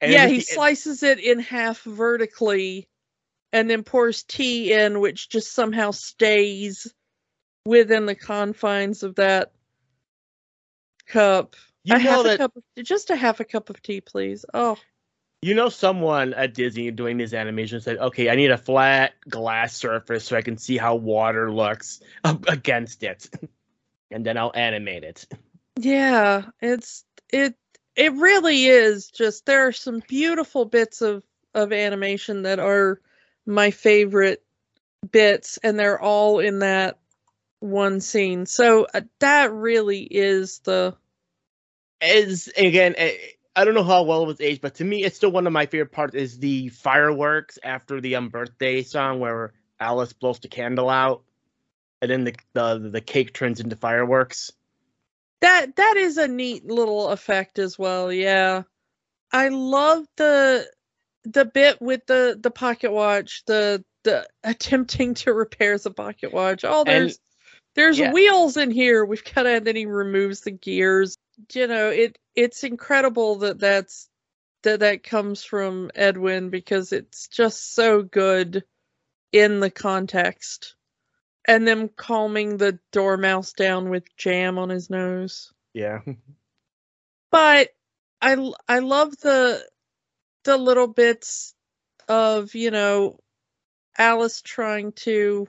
[0.00, 2.88] And yeah, he just- slices it in half vertically
[3.52, 6.92] and then pours tea in, which just somehow stays
[7.64, 9.52] within the confines of that
[11.06, 11.56] cup.
[11.84, 14.44] You a know half a cup of, just a half a cup of tea, please.
[14.52, 14.76] Oh,
[15.42, 19.74] You know, someone at Disney doing this animation said, "Okay, I need a flat glass
[19.74, 22.00] surface so I can see how water looks
[22.48, 23.28] against it,
[24.10, 25.26] and then I'll animate it."
[25.78, 27.54] yeah, it's it
[27.96, 31.22] it really is just there are some beautiful bits of
[31.54, 33.00] of animation that are
[33.46, 34.44] my favorite
[35.10, 36.98] bits and they're all in that
[37.60, 38.46] one scene.
[38.46, 40.96] So uh, that really is the
[42.02, 43.16] Is again, eh,
[43.56, 45.52] I don't know how well it was aged, but to me, it's still one of
[45.52, 46.14] my favorite parts.
[46.14, 51.22] Is the fireworks after the um birthday song where Alice blows the candle out,
[52.02, 54.52] and then the the the cake turns into fireworks.
[55.40, 58.62] that that is a neat little effect as well yeah
[59.32, 60.66] i love the
[61.24, 66.64] the bit with the the pocket watch the the attempting to repair the pocket watch
[66.64, 67.18] oh there's
[67.74, 68.12] there's yeah.
[68.12, 71.16] wheels in here we've got to and then he removes the gears
[71.52, 74.08] you know it it's incredible that that's
[74.62, 78.64] that that comes from Ed Wynn because it's just so good
[79.32, 80.74] in the context
[81.48, 86.00] and them calming the dormouse down with jam on his nose Yeah.
[87.30, 87.70] but
[88.20, 89.64] i i love the
[90.44, 91.54] the little bits
[92.08, 93.18] of you know
[93.96, 95.48] Alice trying to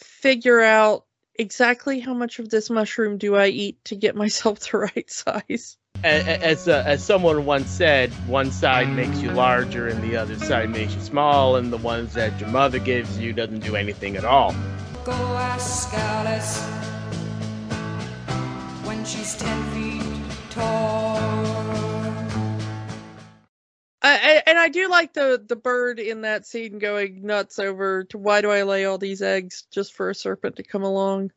[0.00, 4.78] figure out exactly how much of this mushroom do I eat to get myself the
[4.94, 5.76] right size.
[6.02, 10.16] A- a- As uh, as someone once said, one side makes you larger and the
[10.16, 13.76] other side makes you small, and the ones that your mother gives you doesn't do
[13.76, 14.54] anything at all.
[15.04, 16.60] Go ask Alice
[18.86, 21.59] when she's ten feet tall.
[24.02, 28.18] I, and I do like the the bird in that scene going nuts over to
[28.18, 31.32] why do I lay all these eggs just for a serpent to come along.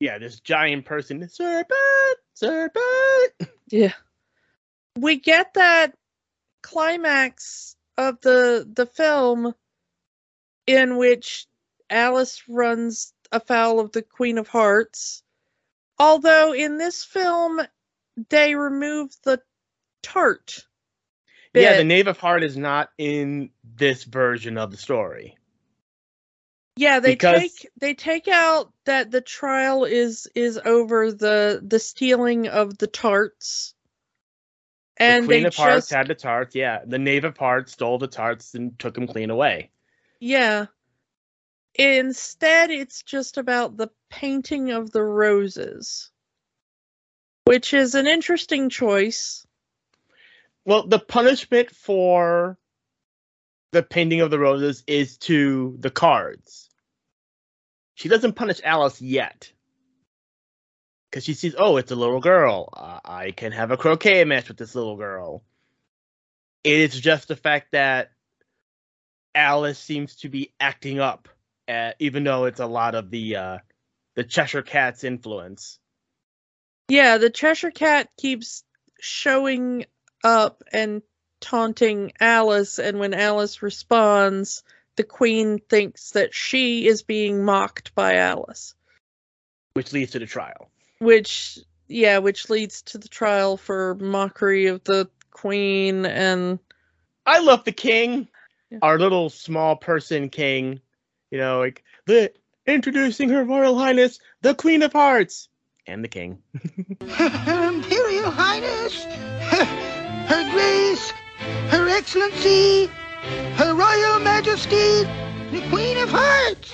[0.00, 3.50] Yeah, this giant person, serpent, serpent.
[3.68, 3.92] Yeah.
[4.98, 5.94] We get that
[6.62, 9.54] climax of the the film
[10.66, 11.46] in which
[11.88, 15.22] Alice runs afoul of the Queen of Hearts.
[15.98, 17.60] Although in this film
[18.28, 19.40] they remove the
[20.02, 20.66] tart.
[21.62, 21.86] Yeah, the bit.
[21.86, 25.36] Knave of Heart is not in this version of the story.
[26.76, 31.78] Yeah, they Because- take they take out that the trial is is over the the
[31.78, 33.74] stealing of the tarts.
[34.98, 36.54] And the Queen they of Hearts just had the tarts.
[36.54, 39.70] Yeah, the Knave of Hearts stole the tarts and took them clean away.
[40.20, 40.66] Yeah.
[41.74, 46.10] Instead, it's just about the painting of the roses,
[47.44, 49.45] which is an interesting choice.
[50.66, 52.58] Well, the punishment for
[53.70, 56.68] the painting of the roses is to the cards.
[57.94, 59.52] She doesn't punish Alice yet.
[61.08, 62.68] Because she sees, oh, it's a little girl.
[62.74, 65.44] I can have a croquet match with this little girl.
[66.64, 68.10] It's just the fact that
[69.36, 71.28] Alice seems to be acting up,
[71.68, 73.58] uh, even though it's a lot of the uh,
[74.16, 75.78] the Cheshire Cat's influence.
[76.88, 78.64] Yeah, the Cheshire Cat keeps
[79.00, 79.86] showing
[80.26, 81.02] up and
[81.40, 84.62] taunting Alice, and when Alice responds,
[84.96, 88.74] the Queen thinks that she is being mocked by Alice.
[89.74, 90.70] which leads to the trial.
[90.98, 91.58] which
[91.88, 96.58] yeah which leads to the trial for mockery of the queen and
[97.26, 98.26] I love the king,
[98.70, 98.78] Yeah.
[98.82, 100.80] our little small person king.
[101.30, 102.32] You know, like the
[102.66, 105.48] introducing her royal highness, the Queen of Hearts,
[105.86, 106.42] and the king.
[107.00, 109.06] Imperial Highness,
[110.26, 111.10] Her, Grace,
[111.70, 112.86] Her Excellency,
[113.54, 115.04] Her Royal Majesty,
[115.52, 116.72] the Queen of Hearts.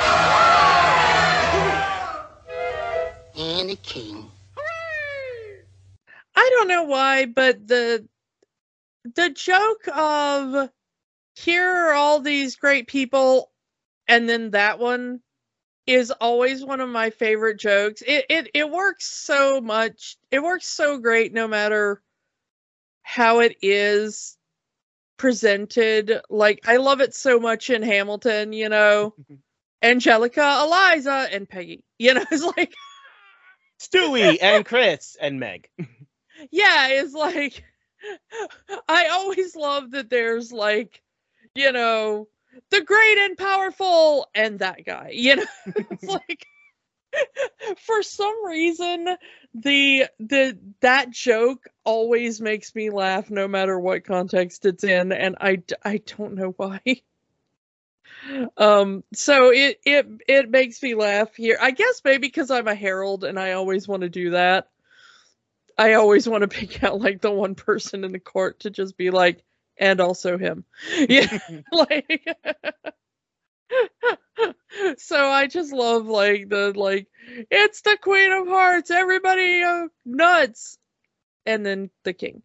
[3.39, 4.31] And the King.
[6.35, 8.07] i don't know why but the
[9.15, 10.71] the joke of
[11.35, 13.51] here are all these great people
[14.09, 15.21] and then that one
[15.87, 20.67] is always one of my favorite jokes it it, it works so much it works
[20.67, 22.01] so great no matter
[23.03, 24.37] how it is
[25.17, 29.15] presented like i love it so much in hamilton you know
[29.83, 32.73] angelica eliza and peggy you know it's like
[33.83, 35.69] Stewie and Chris and Meg.
[36.51, 37.65] yeah, it's like
[38.89, 41.03] I always love that there's like,
[41.55, 42.29] you know,
[42.71, 45.11] the great and powerful and that guy.
[45.15, 46.47] You know, it's like
[47.79, 49.07] for some reason
[49.55, 55.37] the the that joke always makes me laugh no matter what context it's in and
[55.41, 56.81] i i don't know why.
[58.57, 61.59] Um so it it it makes me laugh here.
[61.61, 64.69] I guess maybe because I'm a herald and I always want to do that.
[65.79, 68.97] I always want to pick out like the one person in the court to just
[68.97, 69.43] be like
[69.77, 70.65] and also him.
[71.09, 71.39] Yeah.
[71.73, 72.27] like
[74.99, 77.09] so I just love like the like
[77.51, 80.79] it's the Queen of Hearts, everybody uh, nuts,
[81.47, 82.43] and then the king.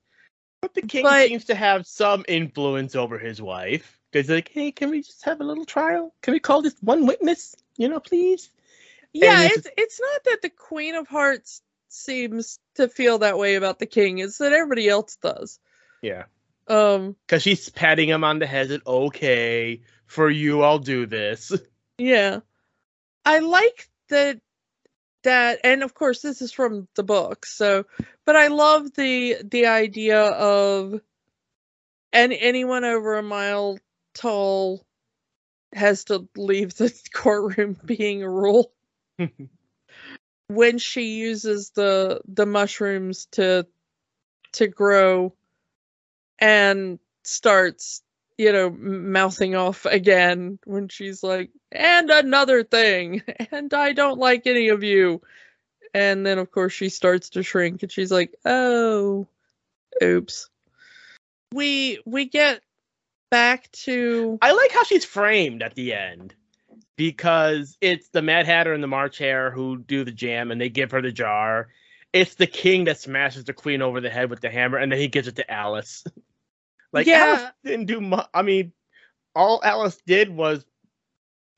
[0.62, 3.94] But the king But- seems to have some influence over his wife.
[4.12, 6.14] Because like, hey, can we just have a little trial?
[6.22, 7.56] Can we call this one witness?
[7.76, 8.50] You know, please.
[9.14, 13.56] Yeah, it's it's it's not that the Queen of Hearts seems to feel that way
[13.56, 14.20] about the king.
[14.20, 15.60] It's that everybody else does.
[16.02, 16.26] Yeah.
[16.68, 18.72] Um, Because she's patting him on the head.
[18.72, 21.52] And, okay, for you, I'll do this.
[21.98, 22.40] yeah,
[23.26, 24.40] I like that
[25.24, 27.46] that, and of course this is from the book.
[27.46, 27.86] So,
[28.26, 31.00] but I love the the idea of
[32.14, 33.78] and anyone over a mile
[34.14, 34.86] tall
[35.74, 38.72] has to leave the courtroom being a rule.
[40.48, 43.68] when she uses the the mushrooms to
[44.54, 45.34] to grow
[46.40, 48.02] and starts
[48.38, 53.22] you know mouthing off again when she's like and another thing
[53.52, 55.22] and i don't like any of you
[55.94, 59.28] and then of course she starts to shrink and she's like oh
[60.04, 60.50] oops
[61.54, 62.62] we we get
[63.30, 66.34] back to I like how she's framed at the end
[66.96, 70.70] because it's the Mad Hatter and the March Hare who do the jam and they
[70.70, 71.70] give her the jar.
[72.14, 75.00] It's the king that smashes the queen over the head with the hammer and then
[75.00, 76.04] he gives it to Alice.
[76.98, 77.26] like Yeah.
[77.40, 78.28] Alice didn't do much.
[78.34, 78.72] I mean,
[79.36, 80.66] all Alice did was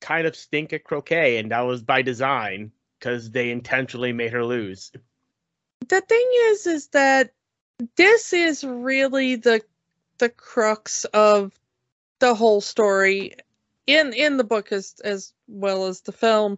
[0.02, 4.46] kind of stink at croquet and that was by design because they intentionally made her
[4.46, 4.92] lose.
[5.88, 7.32] the thing is is that
[7.96, 9.62] this is really the
[10.18, 11.54] the crux of
[12.20, 13.34] the whole story
[13.88, 16.58] in in the book as as well as the film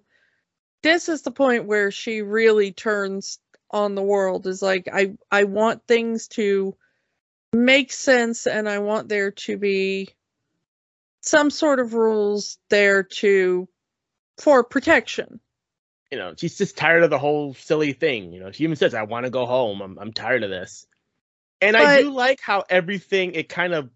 [0.81, 5.43] this is the point where she really turns on the world is like i i
[5.43, 6.75] want things to
[7.53, 10.09] make sense and i want there to be
[11.21, 13.67] some sort of rules there to
[14.37, 15.39] for protection
[16.11, 18.33] You know, she's just tired of the whole silly thing.
[18.33, 19.81] You know, she even says, I want to go home.
[19.81, 20.85] I'm I'm tired of this.
[21.61, 23.89] And I do like how everything it kind of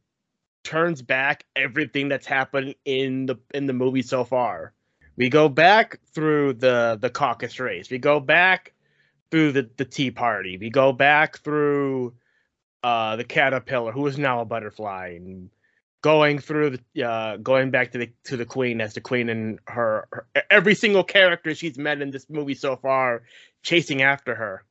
[0.64, 4.74] turns back everything that's happened in the in the movie so far.
[5.18, 7.90] We go back through the the caucus race.
[7.90, 8.74] We go back
[9.32, 10.58] through the the Tea Party.
[10.58, 12.14] We go back through
[12.86, 15.50] uh the caterpillar who is now a butterfly and
[16.04, 19.60] going through the uh going back to the to the queen as the queen and
[19.68, 23.24] her, her every single character she's met in this movie so far
[23.64, 24.66] chasing after her.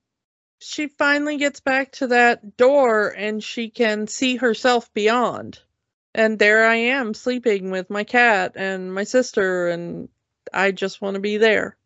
[0.60, 5.60] she finally gets back to that door and she can see herself beyond.
[6.14, 10.08] And there I am sleeping with my cat and my sister, and
[10.52, 11.76] I just want to be there.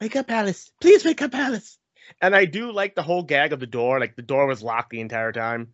[0.00, 0.72] Wake up, Alice.
[0.80, 1.77] Please wake up, Alice.
[2.20, 4.90] And I do like the whole gag of the door, like the door was locked
[4.90, 5.68] the entire time.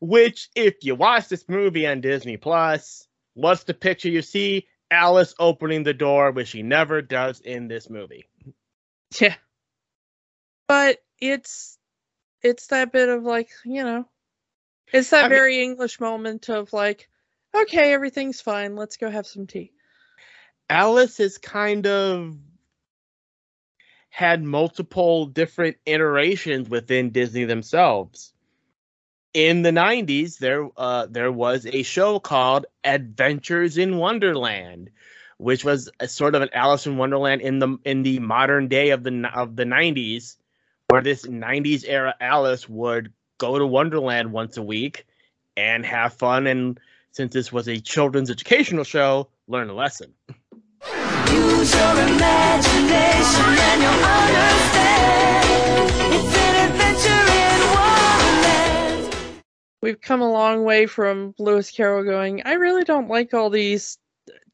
[0.00, 4.66] Which, if you watch this movie on Disney Plus, what's the picture you see?
[4.90, 8.26] Alice opening the door, which she never does in this movie.
[9.20, 9.36] Yeah.
[10.66, 11.78] But it's
[12.42, 14.08] it's that bit of like, you know,
[14.92, 17.08] it's that I mean- very English moment of like,
[17.54, 19.72] okay, everything's fine, let's go have some tea.
[20.68, 22.36] Alice is kind of
[24.14, 28.32] had multiple different iterations within Disney themselves.
[29.32, 34.90] In the 90s, there uh, there was a show called Adventures in Wonderland,
[35.38, 39.02] which was sort of an Alice in Wonderland in the in the modern day of
[39.02, 40.36] the of the 90s,
[40.90, 45.06] where this 90s era Alice would go to Wonderland once a week
[45.56, 46.78] and have fun and
[47.10, 50.14] since this was a children's educational show, learn a lesson.
[59.82, 63.98] We've come a long way from Lewis Carroll going, I really don't like all these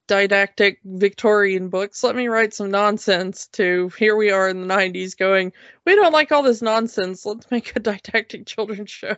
[0.08, 2.02] didactic Victorian books.
[2.02, 5.52] Let me write some nonsense to here we are in the 90s going,
[5.86, 7.24] we don't like all this nonsense.
[7.24, 9.14] Let's make a didactic children's show.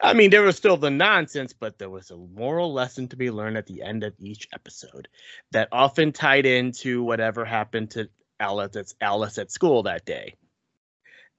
[0.00, 3.30] I mean, there was still the nonsense, but there was a moral lesson to be
[3.30, 5.08] learned at the end of each episode
[5.52, 8.08] that often tied into whatever happened to
[8.40, 10.34] Alice at, Alice at school that day.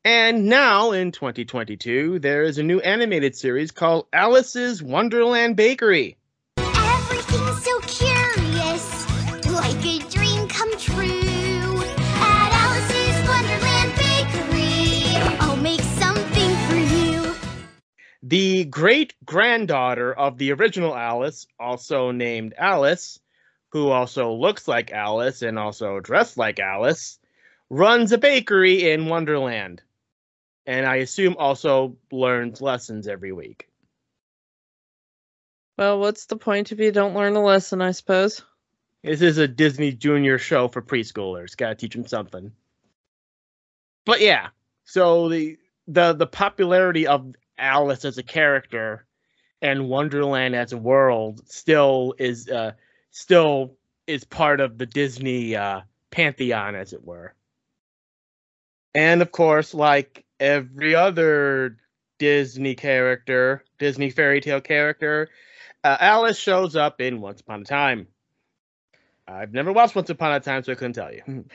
[0.06, 6.19] And now in 2022, there is a new animated series called Alice's Wonderland Bakery.
[18.30, 23.20] The great granddaughter of the original Alice, also named Alice,
[23.70, 27.18] who also looks like Alice and also dressed like Alice,
[27.72, 29.82] runs a bakery in Wonderland.
[30.68, 33.68] And I assume also learns lessons every week.
[35.80, 38.44] Well, what's the point if you don't learn a lesson, I suppose?
[39.04, 41.58] This is a Disney Junior show for preschoolers.
[41.58, 42.52] Got to teach them something.
[44.06, 44.50] But yeah,
[44.86, 45.58] so the
[45.88, 49.06] the the popularity of Alice as a character
[49.62, 52.72] and Wonderland as a world still is uh
[53.12, 55.82] still is part of the Disney uh
[56.12, 57.34] pantheon as it were.
[58.96, 61.78] And of course, like every other
[62.18, 65.30] Disney character, Disney fairy tale character,
[65.84, 68.08] uh, Alice shows up in Once Upon a Time.
[69.30, 71.46] I've never watched Once Upon a Time, so I couldn't tell you.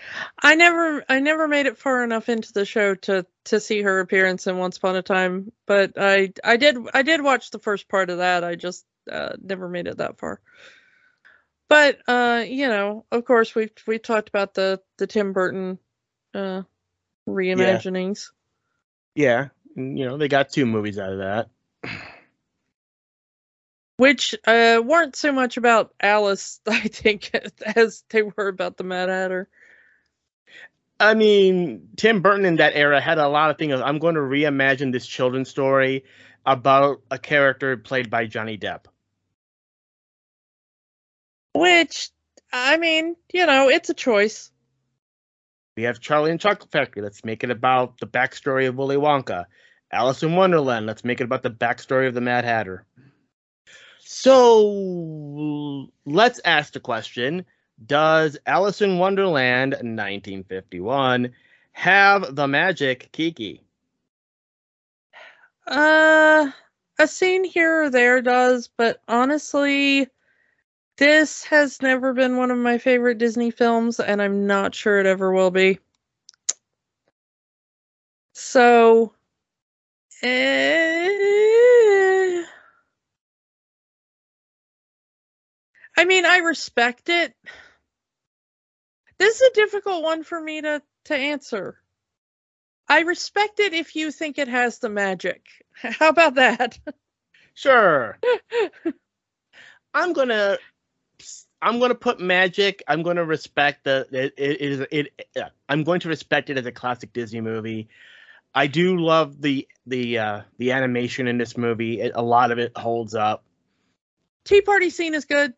[0.43, 4.01] I never I never made it far enough into the show to to see her
[4.01, 7.89] appearance in Once Upon a Time, but I I did I did watch the first
[7.89, 8.45] part of that.
[8.45, 10.41] I just uh, never made it that far.
[11.69, 15.79] But uh, you know, of course we've we talked about the the Tim Burton
[16.33, 16.63] uh
[17.29, 18.31] reimaginings.
[19.15, 21.49] Yeah, and, you know they got two movies out of that.
[23.97, 27.31] Which uh weren't so much about Alice, I think,
[27.65, 29.49] as they were about the Mad Hatter.
[30.99, 33.81] I mean, Tim Burton in that era had a lot of things.
[33.81, 36.05] I'm going to reimagine this children's story
[36.47, 38.85] about a character played by Johnny Depp.
[41.55, 42.11] Which
[42.53, 44.51] I mean, you know, it's a choice.
[45.77, 47.03] We have Charlie and Chocolate Factory.
[47.03, 49.47] Let's make it about the backstory of Willy Wonka.
[49.91, 50.87] Alice in Wonderland.
[50.87, 52.87] Let's make it about the backstory of the Mad Hatter.
[54.17, 57.45] So let's ask the question
[57.85, 61.33] Does Alice in Wonderland 1951
[61.73, 63.65] have the magic Kiki?
[65.67, 66.49] Uh,
[66.99, 70.09] a scene here or there does, but honestly,
[70.97, 75.07] this has never been one of my favorite Disney films, and I'm not sure it
[75.07, 75.81] ever will be.
[78.35, 79.13] So,
[80.23, 81.84] eh,
[85.97, 87.35] I mean, I respect it.
[89.19, 91.79] This is a difficult one for me to to answer.
[92.89, 95.47] I respect it if you think it has the magic.
[95.75, 96.79] How about that?
[97.55, 98.19] Sure.
[99.95, 100.59] I'm gonna
[101.63, 102.83] I'm gonna put magic.
[102.89, 105.13] I'm gonna respect the it, it is it,
[105.69, 107.89] I'm going to respect it as a classic Disney movie.
[108.55, 112.01] I do love the the uh the animation in this movie.
[112.01, 113.45] It, a lot of it holds up.
[114.45, 115.55] Tea party scene is good.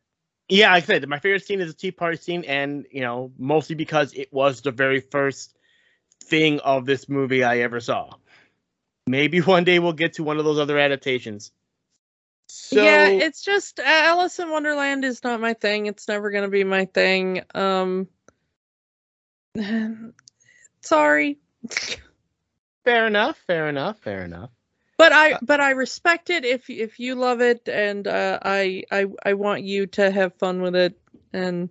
[0.48, 3.32] Yeah, like I said my favorite scene is the tea party scene, and you know
[3.38, 5.56] mostly because it was the very first
[6.24, 8.10] thing of this movie I ever saw.
[9.06, 11.52] Maybe one day we'll get to one of those other adaptations.
[12.48, 15.86] So yeah, it's just Alice in Wonderland is not my thing.
[15.86, 17.42] It's never gonna be my thing.
[17.54, 18.08] Um,
[20.80, 21.38] sorry,
[22.84, 24.50] fair enough, fair enough, fair enough.
[24.96, 29.06] But I but I respect it if if you love it, and uh, I I
[29.24, 30.98] I want you to have fun with it,
[31.32, 31.68] and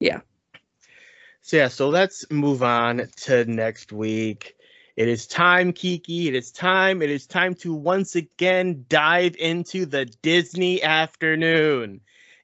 [0.00, 0.20] yeah.
[1.42, 4.56] So yeah, so let's move on to next week.
[4.96, 6.28] It is time, Kiki.
[6.28, 7.02] It is time.
[7.02, 12.00] It is time to once again dive into the Disney afternoon.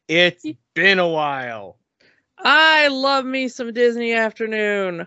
[0.09, 1.79] It's been a while.
[2.39, 5.07] I love me some Disney afternoon.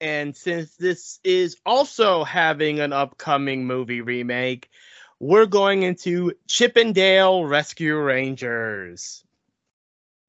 [0.00, 4.70] And since this is also having an upcoming movie remake,
[5.18, 9.24] we're going into Chip 'n Dale Rescue Rangers.